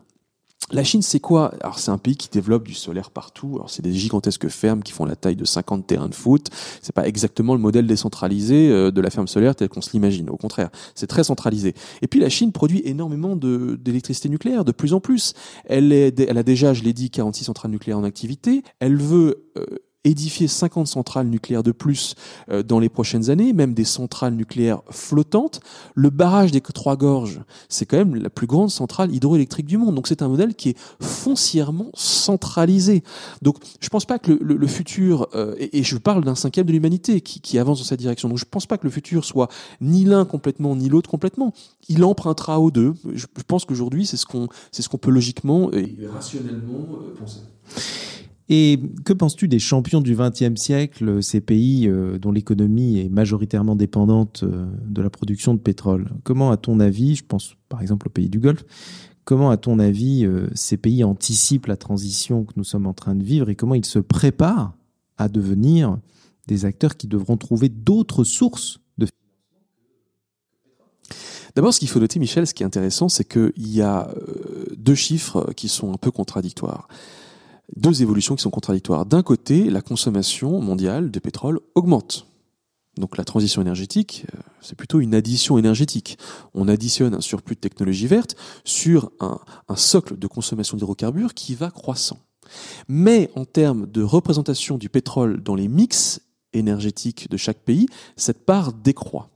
La 0.74 0.84
Chine, 0.84 1.02
c'est 1.02 1.22
quoi? 1.22 1.54
Alors, 1.62 1.80
c'est 1.80 1.91
un 1.91 1.98
pays 1.98 2.17
qui 2.17 2.28
développe 2.28 2.67
du 2.67 2.74
solaire 2.74 3.10
partout. 3.10 3.52
Alors, 3.56 3.70
c'est 3.70 3.82
des 3.82 3.93
gigantesques 3.93 4.50
fermes 4.50 4.84
qui 4.84 4.91
font 4.91 5.06
la 5.06 5.15
taille 5.15 5.38
de 5.38 5.46
50 5.46 5.88
terrains 5.88 6.10
de 6.10 6.15
foot. 6.15 6.50
C'est 6.82 6.93
pas 6.93 7.08
exactement 7.08 7.54
le 7.54 7.62
modèle 7.62 7.88
décentralisé 7.88 8.70
euh, 8.70 8.91
de 8.91 9.00
la 9.00 9.10
ferme 9.10 9.30
solaire 9.30 9.56
tel 9.56 9.70
qu'on 9.70 9.80
se 9.80 9.91
l'imagine. 9.93 10.30
Au 10.30 10.36
contraire, 10.36 10.70
c'est 10.93 11.08
très 11.08 11.24
centralisé. 11.24 11.74
Et 12.02 12.08
puis, 12.08 12.20
la 12.20 12.28
Chine 12.28 12.52
produit 12.52 12.82
énormément 12.84 13.38
d'électricité 13.38 14.28
nucléaire, 14.28 14.65
de 14.65 14.74
plus 14.74 14.93
en 14.93 15.00
plus. 15.00 15.36
Elle, 15.63 15.93
a 15.93 16.43
déjà, 16.43 16.74
je 16.74 16.84
l'ai 16.84 16.93
dit, 16.93 17.12
46 17.12 17.46
centrales 17.46 17.72
nucléaires 17.72 18.00
en 18.00 18.04
activité. 18.04 18.62
Elle 18.80 18.98
veut 18.98 19.48
euh, 19.58 19.63
édifier 20.03 20.47
50 20.47 20.88
centrales 20.88 21.27
nucléaires 21.27 21.63
de 21.63 21.71
plus 21.71 22.15
euh, 22.49 22.63
dans 22.63 22.79
les 22.79 22.89
prochaines 22.89 23.29
années, 23.29 23.53
même 23.53 23.73
des 23.73 23.83
centrales 23.83 24.33
nucléaires 24.33 24.81
flottantes. 24.89 25.60
Le 25.95 26.10
barrage 26.10 26.51
des 26.51 26.62
Trois 26.62 26.95
Gorges, 26.95 27.41
c'est 27.69 27.86
quand 27.86 27.97
même 27.97 28.15
la 28.15 28.29
plus 28.29 28.47
grande 28.47 28.69
centrale 28.69 29.13
hydroélectrique 29.13 29.65
du 29.65 29.77
monde. 29.77 29.95
Donc 29.95 30.07
c'est 30.07 30.21
un 30.21 30.27
modèle 30.27 30.53
qui 30.55 30.69
est 30.69 30.77
foncièrement 31.01 31.89
centralisé. 31.93 33.03
Donc 33.41 33.57
je 33.79 33.89
pense 33.89 34.05
pas 34.05 34.19
que 34.19 34.31
le, 34.31 34.67
futur, 34.67 35.27
euh, 35.33 35.55
et, 35.57 35.83
je 35.83 35.97
parle 35.97 36.23
d'un 36.23 36.36
cinquième 36.36 36.65
de 36.65 36.71
l'humanité 36.71 37.21
qui, 37.21 37.39
qui, 37.39 37.57
avance 37.57 37.79
dans 37.79 37.86
cette 37.86 37.99
direction, 37.99 38.29
donc 38.29 38.38
je 38.38 38.45
pense 38.45 38.65
pas 38.65 38.77
que 38.77 38.83
le 38.83 38.91
futur 38.91 39.25
soit 39.25 39.49
ni 39.81 40.03
l'un 40.03 40.25
complètement 40.25 40.75
ni 40.75 40.89
l'autre 40.89 41.10
complètement. 41.10 41.53
Il 41.89 42.03
empruntera 42.03 42.60
aux 42.60 42.71
deux. 42.71 42.93
Je, 43.13 43.25
pense 43.47 43.65
qu'aujourd'hui 43.65 44.05
c'est 44.05 44.17
ce 44.17 44.25
qu'on 44.25 44.47
ce 44.71 44.88
qu'on 44.89 44.97
peut 44.97 45.12
logiquement 45.12 45.71
et 45.71 45.97
rationnellement 46.13 46.86
euh, 46.91 47.15
penser. 47.17 47.39
Et 48.49 48.79
que 49.03 49.12
penses-tu 49.12 49.49
des 49.49 49.60
champions 49.60 49.99
du 49.99 50.15
XXe 50.15 50.60
siècle, 50.60 51.21
ces 51.21 51.41
pays 51.41 51.88
euh, 51.88 52.17
dont 52.17 52.31
l'économie 52.31 52.99
est 52.99 53.10
majoritairement 53.10 53.75
dépendante 53.75 54.43
euh, 54.43 54.67
de 54.86 55.01
la 55.01 55.10
production 55.10 55.53
de 55.53 55.60
pétrole? 55.60 56.10
Comment, 56.23 56.51
à 56.51 56.57
ton 56.57 56.79
avis, 56.79 57.15
je 57.15 57.25
pense 57.25 57.55
par 57.67 57.81
exemple 57.81 58.07
aux 58.07 58.12
pays 58.12 58.29
du 58.29 58.39
Golfe, 58.39 58.63
comment, 59.25 59.49
à 59.49 59.57
ton 59.57 59.79
avis, 59.79 60.25
euh, 60.25 60.47
ces 60.55 60.77
pays 60.77 61.03
anticipent 61.03 61.65
la 61.65 61.75
transition 61.75 62.45
que 62.45 62.53
nous 62.55 62.63
sommes 62.63 62.88
en 62.88 62.93
train 62.93 63.15
de 63.15 63.23
vivre 63.23 63.49
et 63.49 63.55
comment 63.55 63.75
ils 63.75 63.86
se 63.86 63.99
préparent 63.99 64.73
à 65.17 65.27
devenir 65.27 65.97
des 66.47 66.63
acteurs 66.63 66.95
qui 66.95 67.07
devront 67.07 67.36
trouver 67.36 67.67
d'autres 67.67 68.23
sources 68.23 68.79
de 68.97 69.07
D'abord, 71.53 71.73
ce 71.73 71.79
qu'il 71.79 71.89
faut 71.89 71.99
noter, 71.99 72.19
Michel, 72.19 72.47
ce 72.47 72.53
qui 72.53 72.63
est 72.63 72.65
intéressant, 72.65 73.10
c'est 73.10 73.27
qu'il 73.27 73.51
y 73.57 73.81
a 73.81 74.10
deux 74.77 74.95
chiffres 74.95 75.51
qui 75.55 75.67
sont 75.67 75.91
un 75.91 75.97
peu 75.97 76.12
contradictoires. 76.12 76.88
Deux 77.75 78.01
évolutions 78.01 78.36
qui 78.36 78.43
sont 78.43 78.49
contradictoires. 78.49 79.06
D'un 79.06 79.23
côté, 79.23 79.69
la 79.69 79.82
consommation 79.82 80.62
mondiale 80.62 81.12
de 81.12 81.19
pétrole 81.19 81.60
augmente. 81.75 82.27
Donc 82.97 83.17
la 83.17 83.23
transition 83.23 83.62
énergétique, 83.62 84.25
euh, 84.34 84.39
c'est 84.62 84.75
plutôt 84.75 84.99
une 84.99 85.13
addition 85.13 85.58
énergétique. 85.58 86.17
On 86.53 86.67
additionne 86.67 87.13
un 87.13 87.21
surplus 87.21 87.56
de 87.56 87.60
technologie 87.60 88.08
verte 88.08 88.36
sur 88.63 89.12
un, 89.19 89.39
un 89.67 89.75
socle 89.75 90.17
de 90.17 90.27
consommation 90.27 90.77
d'hydrocarbures 90.77 91.34
qui 91.34 91.53
va 91.53 91.69
croissant. 91.69 92.19
Mais 92.88 93.30
en 93.36 93.45
termes 93.45 93.86
de 93.88 94.01
représentation 94.01 94.77
du 94.77 94.89
pétrole 94.89 95.43
dans 95.43 95.56
les 95.56 95.67
mix 95.67 96.21
énergétiques 96.53 97.30
de 97.30 97.38
chaque 97.38 97.60
pays, 97.60 97.88
cette 98.15 98.45
part 98.45 98.73
décroît. 98.73 99.30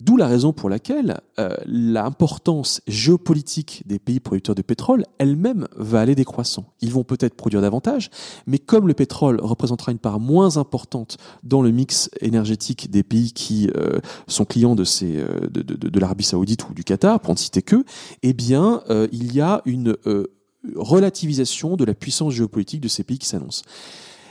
D'où 0.00 0.16
la 0.16 0.28
raison 0.28 0.52
pour 0.52 0.68
laquelle 0.68 1.20
euh, 1.40 1.56
l'importance 1.66 2.80
géopolitique 2.86 3.82
des 3.86 3.98
pays 3.98 4.20
producteurs 4.20 4.54
de 4.54 4.62
pétrole 4.62 5.04
elle-même 5.18 5.66
va 5.76 6.00
aller 6.00 6.14
décroissant. 6.14 6.72
Ils 6.80 6.92
vont 6.92 7.02
peut-être 7.02 7.34
produire 7.34 7.60
davantage, 7.60 8.10
mais 8.46 8.58
comme 8.58 8.86
le 8.86 8.94
pétrole 8.94 9.40
représentera 9.40 9.90
une 9.90 9.98
part 9.98 10.20
moins 10.20 10.56
importante 10.56 11.16
dans 11.42 11.62
le 11.62 11.72
mix 11.72 12.10
énergétique 12.20 12.90
des 12.92 13.02
pays 13.02 13.32
qui 13.32 13.70
euh, 13.76 13.98
sont 14.28 14.44
clients 14.44 14.76
de, 14.76 14.84
ces, 14.84 15.16
euh, 15.16 15.48
de, 15.50 15.62
de, 15.62 15.74
de 15.88 16.00
l'Arabie 16.00 16.24
saoudite 16.24 16.68
ou 16.68 16.74
du 16.74 16.84
Qatar, 16.84 17.18
pour 17.18 17.34
ne 17.34 17.38
citer 17.38 17.62
que, 17.62 17.84
eh 18.22 18.32
bien, 18.32 18.82
euh, 18.90 19.08
il 19.10 19.34
y 19.34 19.40
a 19.40 19.62
une 19.64 19.96
euh, 20.06 20.28
relativisation 20.76 21.76
de 21.76 21.84
la 21.84 21.94
puissance 21.94 22.34
géopolitique 22.34 22.80
de 22.80 22.88
ces 22.88 23.02
pays 23.02 23.18
qui 23.18 23.28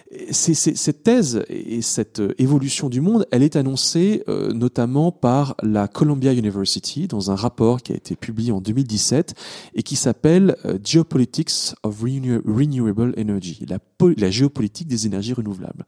s'annoncent 0.08 0.28
c'est, 0.32 0.76
cette 0.76 1.04
thèse 1.04 1.44
et 1.50 1.82
cette 1.82 2.20
euh, 2.20 2.34
évolution 2.38 2.90
du 2.90 3.02
monde, 3.02 3.28
elle 3.32 3.44
est 3.44 3.56
annoncée 3.56 4.24
euh, 4.28 4.54
notamment 4.54 5.12
par 5.12 5.56
la 5.62 5.88
Columbia 5.88 6.34
University 6.34 7.08
dans 7.08 7.32
un 7.32 7.36
rapport 7.36 7.82
qui 7.82 7.94
a 7.94 7.96
été 7.96 8.16
publié 8.16 8.52
en 8.52 8.62
2017 8.62 9.34
et 9.76 9.84
qui 9.84 9.96
s'appelle 9.96 10.56
euh, 10.66 10.78
Geopolitics 10.84 11.74
of 11.84 12.02
Renewable 12.02 13.14
Energy, 13.18 13.66
la, 13.68 14.30
géopolitique 14.30 14.88
des 14.88 15.08
énergies 15.08 15.34
renouvelables. 15.34 15.86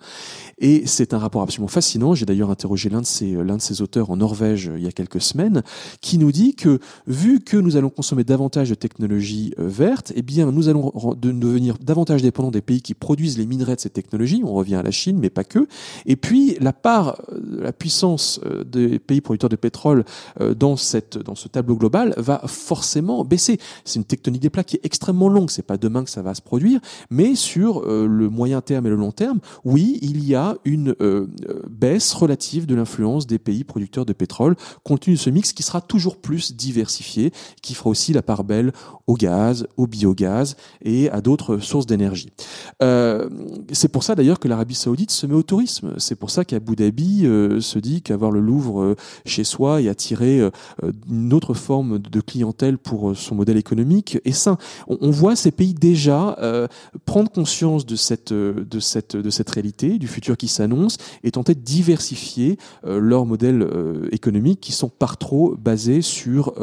Et 0.58 0.84
c'est 0.86 1.14
un 1.14 1.20
rapport 1.20 1.42
absolument 1.42 1.68
fascinant. 1.68 2.16
J'ai 2.16 2.26
d'ailleurs 2.26 2.50
interrogé 2.50 2.90
l'un 2.90 3.02
de 3.02 3.06
ses 3.06 3.32
l'un 3.32 3.58
de 3.58 3.62
ses 3.62 3.82
auteurs 3.82 4.10
en 4.10 4.18
Norvège 4.18 4.72
il 4.76 4.84
y 4.84 4.88
a 4.88 4.92
quelques 4.92 5.22
semaines, 5.22 5.64
qui 6.02 6.18
nous 6.18 6.32
dit 6.32 6.56
que 6.56 6.80
vu 7.08 7.40
que 7.40 7.58
nous 7.58 7.78
allons 7.78 7.90
consommer 7.90 8.24
davantage 8.24 8.70
de 8.70 8.76
technologies 8.76 9.54
vertes, 9.58 10.12
eh 10.16 10.22
bien 10.22 10.52
nous 10.52 10.70
allons 10.70 10.92
devenir 11.16 11.78
davantage 11.78 12.22
dépendants 12.22 12.52
des 12.52 12.62
pays 12.62 12.82
qui 12.82 12.94
produisent 12.94 13.38
les 13.38 13.46
minerais 13.46 13.76
de 13.76 13.82
ces 13.82 13.90
technologies 13.90 14.09
on 14.44 14.54
revient 14.54 14.76
à 14.76 14.84
la 14.84 14.92
Chine, 14.92 15.18
mais 15.20 15.30
pas 15.30 15.44
que. 15.44 15.68
Et 16.06 16.16
puis 16.16 16.58
la 16.60 16.74
part, 16.74 17.22
euh, 17.32 17.64
la 17.64 17.74
puissance 17.74 18.40
euh, 18.46 18.64
des 18.64 19.00
pays 19.00 19.22
producteurs 19.22 19.50
de 19.50 19.56
pétrole 19.56 20.06
euh, 20.42 20.54
dans 20.54 20.76
ce 20.76 21.48
tableau 21.48 21.76
global 21.76 22.14
va 22.18 22.42
forcément 22.46 23.24
baisser. 23.24 23.60
C'est 23.86 24.00
une 24.00 24.06
tectonique 24.06 24.42
des 24.42 24.50
plaques 24.50 24.68
qui 24.68 24.76
est 24.78 24.86
extrêmement 24.86 25.30
longue. 25.30 25.50
C'est 25.50 25.64
pas 25.64 25.78
demain 25.78 26.04
que 26.04 26.10
ça 26.10 26.22
va 26.22 26.34
se 26.34 26.42
produire, 26.42 26.80
mais 27.10 27.36
sur 27.36 27.86
le 27.86 28.30
moyen 28.30 28.62
terme 28.62 28.88
et 28.88 28.90
le 28.90 28.96
long 28.96 29.12
terme, 29.12 29.40
oui, 29.66 30.00
il 30.02 30.24
y 30.26 30.36
a 30.36 30.56
une 30.66 30.96
baisse 31.70 32.14
relative 32.14 32.66
de 32.66 32.76
l'influence 32.76 33.28
des 33.28 33.40
pays 33.40 33.64
producteurs 33.64 34.06
de 34.06 34.14
pétrole, 34.14 34.56
compte 34.84 35.02
tenu 35.02 35.16
de 35.16 35.20
ce 35.20 35.30
mix 35.30 35.54
qui 35.54 35.64
sera 35.64 35.82
toujours 35.82 36.18
plus 36.18 36.56
diversifié, 36.56 37.32
qui 37.62 37.74
fera 37.74 37.90
aussi 37.90 38.14
la 38.14 38.22
part 38.22 38.44
belle 38.44 38.72
au 39.08 39.16
gaz, 39.16 39.68
au 39.78 39.88
biogaz 39.88 40.56
et 40.84 41.10
à 41.10 41.22
d'autres 41.22 41.60
sources 41.60 41.86
d'énergie. 41.86 42.32
C'est 42.80 43.90
pour 43.92 43.99
ça 44.04 44.16
d'ailleurs 44.16 44.40
que 44.40 44.48
l'Arabie 44.48 44.76
Saoudite 44.76 45.12
se 45.12 45.26
met 45.26 45.34
au 45.34 45.44
tourisme. 45.44 45.94
C'est 45.98 46.16
pour 46.16 46.30
ça 46.30 46.46
qu'Abu 46.46 46.76
Dhabi 46.76 47.26
euh, 47.26 47.60
se 47.60 47.80
dit 47.80 48.02
qu'avoir 48.02 48.32
le 48.32 48.40
Louvre 48.40 48.82
euh, 48.82 48.96
chez 49.26 49.44
soi 49.44 49.82
et 49.82 49.90
attirer 49.90 50.40
euh, 50.40 50.52
une 51.10 51.34
autre 51.34 51.54
forme 51.54 52.00
de 52.00 52.22
clientèle 52.22 52.78
pour 52.78 53.16
son 53.16 53.36
modèle 53.36 53.58
économique 53.58 54.20
est 54.26 54.32
sain. 54.32 54.58
On, 54.88 55.10
voit 55.12 55.36
ces 55.36 55.52
pays 55.52 55.74
déjà 55.74 56.38
prendre 57.06 57.32
conscience 57.32 57.86
de 57.86 57.96
cette 57.96 58.32
réalité, 59.50 59.98
du 59.98 60.08
futur 60.08 60.38
qui 60.38 60.48
s'annonce, 60.48 60.98
et 61.24 61.32
tenter 61.32 61.56
de 61.56 61.60
diversifier 61.60 62.58
leurs 62.86 63.26
modèles 63.26 63.68
économiques 64.12 64.62
qui 64.62 64.72
sont 64.72 64.90
par 64.90 65.18
trop 65.18 65.56
basés 65.58 66.02
sur 66.02 66.54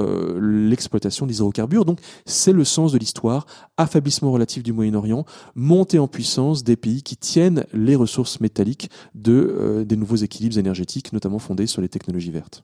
l'exploitation 0.40 1.26
des 1.26 1.36
hydrocarbures. 1.36 1.84
Donc 1.84 2.00
c'est 2.24 2.52
le 2.52 2.64
sens 2.64 2.92
de 2.92 2.98
l'histoire, 2.98 3.46
affaiblissement 3.76 4.32
relatif 4.32 4.62
du 4.62 4.72
Moyen-Orient, 4.72 5.24
montée 5.54 5.98
en 5.98 6.08
puissance 6.08 6.64
des 6.64 6.76
pays 6.76 7.02
qui 7.02 7.16
tiennent 7.26 7.64
les 7.74 7.96
ressources 7.96 8.40
métalliques 8.40 8.88
de, 9.16 9.32
euh, 9.32 9.84
des 9.84 9.96
nouveaux 9.96 10.16
équilibres 10.16 10.58
énergétiques, 10.58 11.12
notamment 11.12 11.40
fondés 11.40 11.66
sur 11.66 11.82
les 11.82 11.88
technologies 11.88 12.30
vertes. 12.30 12.62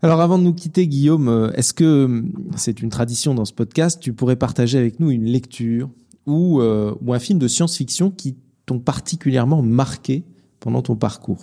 Alors 0.00 0.22
avant 0.22 0.38
de 0.38 0.42
nous 0.42 0.54
quitter, 0.54 0.88
Guillaume, 0.88 1.28
euh, 1.28 1.52
est-ce 1.52 1.74
que 1.74 2.04
hum, 2.06 2.32
c'est 2.56 2.80
une 2.80 2.88
tradition 2.88 3.34
dans 3.34 3.44
ce 3.44 3.52
podcast, 3.52 4.00
tu 4.00 4.14
pourrais 4.14 4.36
partager 4.36 4.78
avec 4.78 5.00
nous 5.00 5.10
une 5.10 5.24
lecture 5.26 5.90
ou, 6.26 6.60
euh, 6.60 6.94
ou 7.02 7.12
un 7.12 7.18
film 7.18 7.38
de 7.38 7.46
science-fiction 7.46 8.10
qui 8.10 8.36
t'ont 8.64 8.78
particulièrement 8.78 9.60
marqué 9.60 10.24
pendant 10.60 10.80
ton 10.80 10.96
parcours? 10.96 11.42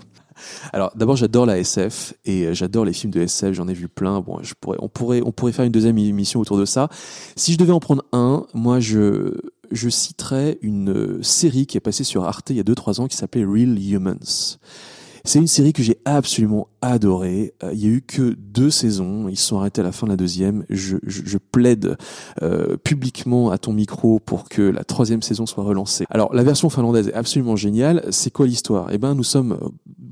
Alors 0.73 0.91
d'abord 0.95 1.17
j'adore 1.17 1.45
la 1.45 1.60
SF 1.60 2.15
et 2.25 2.56
j'adore 2.56 2.86
les 2.86 2.93
films 2.93 3.13
de 3.13 3.21
SF, 3.21 3.54
j'en 3.54 3.67
ai 3.67 3.73
vu 3.73 3.88
plein. 3.88 4.21
Bon, 4.21 4.39
je 4.41 4.56
pourrais, 4.60 4.77
on 4.82 4.89
pourrait, 4.89 5.21
on 5.23 5.32
pourrait 5.32 5.51
faire 5.51 5.65
une 5.65 5.71
deuxième 5.71 5.99
émission 5.99 6.39
autour 6.39 6.58
de 6.58 6.65
ça. 6.65 6.89
Si 7.36 7.54
je 7.54 7.60
devais 7.60 7.73
en 7.73 7.80
prendre 7.80 8.04
un, 8.12 8.47
moi 8.56 8.80
je 8.80 9.36
je 9.72 9.90
citerai 9.90 10.60
une 10.62 10.92
euh, 10.92 11.24
série 11.24 11.66
qui 11.66 11.78
est 11.78 11.82
passée 11.82 12.04
sur 12.04 12.26
Arte 12.26 12.50
il 12.50 12.58
y 12.58 12.60
a 12.60 12.64
2-3 12.64 13.02
ans 13.02 13.08
qui 13.08 13.18
s'appelait 13.18 13.46
Real 13.46 13.78
Humans. 13.78 14.58
C'est 15.24 15.38
une 15.38 15.48
série 15.48 15.72
que 15.72 15.84
j'ai 15.84 16.00
absolument 16.06 16.68
adorée. 16.82 17.54
Euh, 17.64 17.72
il 17.74 17.80
y 17.80 17.86
a 17.86 17.90
eu 17.90 18.02
que 18.02 18.36
deux 18.38 18.72
saisons. 18.72 19.28
Ils 19.28 19.38
sont 19.38 19.60
arrêtés 19.60 19.82
à 19.82 19.84
la 19.84 19.92
fin 19.92 20.08
de 20.08 20.12
la 20.12 20.18
deuxième. 20.18 20.66
Je, 20.70 20.98
je, 21.04 21.22
je 21.26 21.38
plaide 21.38 21.96
euh, 22.42 22.76
publiquement 22.78 23.52
à 23.52 23.58
ton 23.58 23.72
micro 23.72 24.20
pour 24.20 24.50
que 24.50 24.64
la 24.64 24.84
troisième 24.84 25.22
saison 25.22 25.46
soit 25.46 25.64
relancée. 25.64 26.06
Alors, 26.10 26.34
la 26.34 26.44
version 26.44 26.70
finlandaise 26.70 27.08
est 27.08 27.14
absolument 27.14 27.56
géniale. 27.56 28.04
C'est 28.10 28.32
quoi 28.32 28.48
l'histoire? 28.48 28.90
Eh 28.92 28.98
ben, 28.98 29.14
nous 29.14 29.24
sommes 29.24 29.58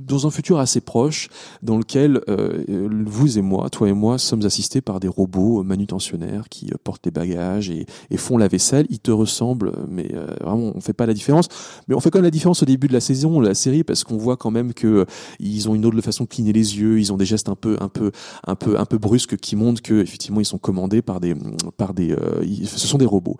dans 0.09 0.27
un 0.27 0.31
futur 0.31 0.59
assez 0.59 0.81
proche, 0.81 1.29
dans 1.63 1.77
lequel 1.77 2.21
euh, 2.27 2.63
vous 3.05 3.37
et 3.37 3.41
moi, 3.41 3.69
toi 3.69 3.87
et 3.87 3.93
moi, 3.93 4.17
sommes 4.17 4.45
assistés 4.45 4.81
par 4.81 4.99
des 4.99 5.07
robots 5.07 5.63
manutentionnaires 5.63 6.49
qui 6.49 6.67
euh, 6.67 6.77
portent 6.83 7.05
les 7.05 7.11
bagages 7.11 7.69
et, 7.69 7.85
et, 8.09 8.17
font 8.17 8.37
la 8.37 8.47
vaisselle. 8.47 8.85
Ils 8.89 8.99
te 8.99 9.11
ressemblent, 9.11 9.71
mais 9.87 10.09
euh, 10.13 10.27
vraiment, 10.41 10.73
on 10.75 10.81
fait 10.81 10.93
pas 10.93 11.05
la 11.05 11.13
différence. 11.13 11.47
Mais 11.87 11.95
on 11.95 11.99
fait 11.99 12.09
quand 12.09 12.19
même 12.19 12.25
la 12.25 12.31
différence 12.31 12.63
au 12.63 12.65
début 12.65 12.87
de 12.87 12.93
la 12.93 12.99
saison, 12.99 13.39
la 13.39 13.53
série, 13.53 13.83
parce 13.83 14.03
qu'on 14.03 14.17
voit 14.17 14.37
quand 14.37 14.51
même 14.51 14.73
que 14.73 14.87
euh, 14.87 15.05
ils 15.39 15.69
ont 15.69 15.75
une 15.75 15.85
autre 15.85 16.01
façon 16.01 16.23
de 16.23 16.29
cligner 16.29 16.53
les 16.53 16.79
yeux. 16.79 16.99
Ils 16.99 17.13
ont 17.13 17.17
des 17.17 17.25
gestes 17.25 17.49
un 17.49 17.55
peu, 17.55 17.77
un 17.79 17.89
peu, 17.89 18.11
un 18.45 18.55
peu, 18.55 18.79
un 18.79 18.85
peu 18.85 18.97
brusques 18.97 19.37
qui 19.37 19.55
montrent 19.55 19.81
que 19.81 20.01
effectivement, 20.01 20.39
ils 20.39 20.45
sont 20.45 20.57
commandés 20.57 21.01
par 21.01 21.19
des, 21.19 21.35
par 21.77 21.93
des, 21.93 22.11
euh, 22.11 22.43
ce 22.65 22.87
sont 22.87 22.97
des 22.97 23.05
robots. 23.05 23.37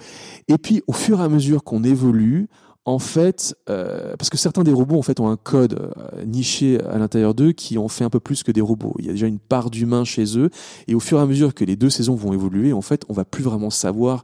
Et 0.48 0.58
puis, 0.58 0.84
au 0.88 0.94
fur 0.94 1.20
et 1.20 1.24
à 1.24 1.30
mesure 1.30 1.64
qu'on 1.64 1.84
évolue, 1.84 2.48
en 2.86 3.00
fait, 3.00 3.56
euh, 3.70 4.15
parce 4.18 4.30
que 4.30 4.38
certains 4.38 4.63
des 4.63 4.72
robots 4.72 4.98
en 4.98 5.02
fait 5.02 5.20
ont 5.20 5.30
un 5.30 5.38
code 5.38 5.74
euh, 5.74 6.26
niché 6.26 6.82
à 6.86 6.98
l'intérieur 6.98 7.34
d'eux 7.36 7.52
qui 7.52 7.78
en 7.78 7.88
fait 7.88 8.04
un 8.04 8.10
peu 8.10 8.20
plus 8.20 8.42
que 8.44 8.52
des 8.52 8.62
robots. 8.62 8.96
Il 9.00 9.06
y 9.06 9.10
a 9.10 9.12
déjà 9.12 9.28
une 9.28 9.39
part 9.39 9.70
d'humain 9.70 10.04
chez 10.04 10.38
eux, 10.38 10.50
et 10.88 10.96
au 10.96 11.00
fur 11.00 11.20
et 11.20 11.22
à 11.22 11.26
mesure 11.26 11.54
que 11.54 11.65
les 11.65 11.76
deux 11.76 11.89
saisons 11.89 12.15
vont 12.15 12.34
évoluer, 12.34 12.74
en 12.74 12.82
fait, 12.82 13.04
on 13.10 13.13
va 13.13 13.26
plus 13.26 13.44
vraiment 13.44 13.70
savoir 13.70 14.24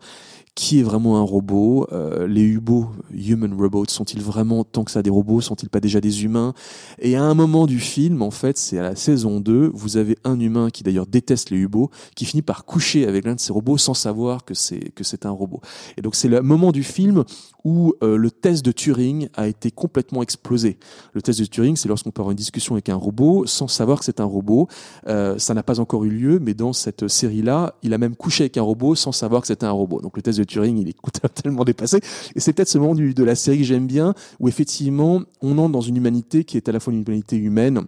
qui 0.55 0.79
est 0.79 0.83
vraiment 0.83 1.17
un 1.17 1.21
robot 1.21 1.85
euh, 1.91 2.27
Les 2.27 2.41
hubots, 2.41 2.89
human 3.13 3.53
robots, 3.53 3.85
sont-ils 3.89 4.21
vraiment 4.21 4.63
tant 4.63 4.85
que 4.85 4.91
ça 4.91 5.03
des 5.03 5.09
robots 5.09 5.41
Sont-ils 5.41 5.69
pas 5.69 5.81
déjà 5.81 5.99
des 5.99 6.23
humains? 6.23 6.53
Et 6.99 7.17
à 7.17 7.23
un 7.23 7.33
moment 7.33 7.67
du 7.67 7.81
film, 7.81 8.21
en 8.21 8.31
fait, 8.31 8.57
c'est 8.57 8.79
à 8.79 8.83
la 8.83 8.95
saison 8.95 9.41
2, 9.41 9.69
vous 9.73 9.97
avez 9.97 10.17
un 10.23 10.39
humain 10.39 10.69
qui 10.69 10.83
d'ailleurs 10.83 11.07
déteste 11.07 11.49
les 11.49 11.57
hubots, 11.57 11.91
qui 12.15 12.23
finit 12.23 12.41
par 12.41 12.63
coucher 12.63 13.05
avec 13.05 13.25
l'un 13.25 13.35
de 13.35 13.39
ces 13.41 13.51
robots 13.51 13.77
sans 13.77 13.93
savoir 13.93 14.45
que 14.45 14.53
c'est 14.53 14.91
que 14.95 15.03
c'est 15.03 15.25
un 15.25 15.31
robot. 15.31 15.59
Et 15.97 16.01
donc 16.01 16.15
c'est 16.15 16.29
le 16.29 16.41
moment 16.41 16.71
du 16.71 16.83
film 16.83 17.25
où 17.65 17.95
euh, 18.03 18.15
le 18.15 18.31
test 18.31 18.63
de 18.63 18.71
Turing 18.71 19.27
a 19.33 19.47
été 19.47 19.71
complètement 19.71 20.21
explosé. 20.21 20.77
Le 21.13 21.21
test 21.21 21.39
de 21.39 21.45
Turing, 21.45 21.75
c'est 21.75 21.89
lorsqu'on 21.89 22.11
peut 22.11 22.21
avoir 22.21 22.31
une 22.31 22.37
discussion 22.37 22.75
avec 22.75 22.89
un 22.89 22.95
robot 22.95 23.45
sans 23.47 23.67
savoir 23.67 23.99
que 23.99 24.05
c'est 24.05 24.19
un 24.19 24.25
robot. 24.25 24.67
Euh, 25.07 25.37
ça 25.39 25.53
n'a 25.53 25.63
pas 25.63 25.79
encore 25.79 26.05
eu 26.05 26.09
lieu, 26.09 26.39
mais 26.39 26.53
dans 26.53 26.73
cette 26.73 27.07
série-là, 27.07 27.73
il 27.81 27.93
a 27.93 27.97
même 27.97 28.15
couché 28.15 28.43
avec 28.43 28.57
un 28.57 28.61
robot 28.61 28.95
sans 28.95 29.11
savoir 29.11 29.41
que 29.41 29.47
c'était 29.47 29.65
un 29.65 29.71
robot. 29.71 29.99
Donc 29.99 30.15
le 30.15 30.21
test 30.21 30.37
de 30.37 30.44
Turing, 30.45 30.77
il 30.77 30.89
est 30.89 30.95
tellement 31.33 31.63
dépassé. 31.63 31.99
Et 32.35 32.39
c'est 32.39 32.53
peut-être 32.53 32.69
ce 32.69 32.77
moment 32.77 32.95
du, 32.95 33.13
de 33.13 33.23
la 33.23 33.35
série 33.35 33.59
que 33.59 33.63
j'aime 33.63 33.87
bien, 33.87 34.13
où 34.39 34.47
effectivement, 34.47 35.21
on 35.41 35.57
entre 35.57 35.71
dans 35.71 35.81
une 35.81 35.97
humanité 35.97 36.43
qui 36.43 36.57
est 36.57 36.69
à 36.69 36.71
la 36.71 36.79
fois 36.79 36.93
une 36.93 37.01
humanité 37.01 37.37
humaine, 37.37 37.85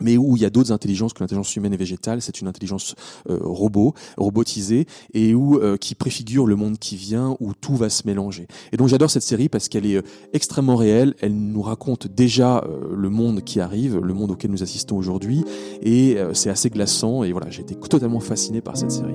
mais 0.00 0.16
où 0.16 0.36
il 0.36 0.42
y 0.42 0.44
a 0.44 0.50
d'autres 0.50 0.72
intelligences 0.72 1.12
que 1.12 1.20
l'intelligence 1.20 1.54
humaine 1.56 1.72
et 1.72 1.76
végétale, 1.76 2.20
c'est 2.20 2.40
une 2.40 2.48
intelligence 2.48 2.94
euh, 3.28 3.38
robot, 3.40 3.94
robotisée, 4.16 4.86
et 5.12 5.34
où 5.34 5.56
euh, 5.56 5.76
qui 5.76 5.94
préfigure 5.94 6.46
le 6.46 6.56
monde 6.56 6.78
qui 6.78 6.96
vient, 6.96 7.36
où 7.40 7.52
tout 7.54 7.76
va 7.76 7.88
se 7.88 8.06
mélanger. 8.06 8.46
Et 8.72 8.76
donc 8.76 8.88
j'adore 8.88 9.10
cette 9.10 9.22
série 9.22 9.48
parce 9.48 9.68
qu'elle 9.68 9.86
est 9.86 9.96
euh, 9.96 10.02
extrêmement 10.32 10.76
réelle, 10.76 11.14
elle 11.20 11.36
nous 11.36 11.62
raconte 11.62 12.08
déjà 12.08 12.58
euh, 12.58 12.94
le 12.94 13.10
monde 13.10 13.42
qui 13.42 13.60
arrive, 13.60 13.98
le 13.98 14.14
monde 14.14 14.32
auquel 14.32 14.50
nous 14.50 14.62
assistons 14.62 14.96
aujourd'hui, 14.96 15.44
et 15.82 16.16
c'est 16.32 16.50
assez 16.50 16.70
glaçant, 16.70 17.24
et 17.24 17.32
voilà, 17.32 17.50
j'ai 17.50 17.62
été 17.62 17.74
totalement 17.74 18.20
fasciné 18.20 18.60
par 18.60 18.76
cette 18.76 18.90
série. 18.90 19.14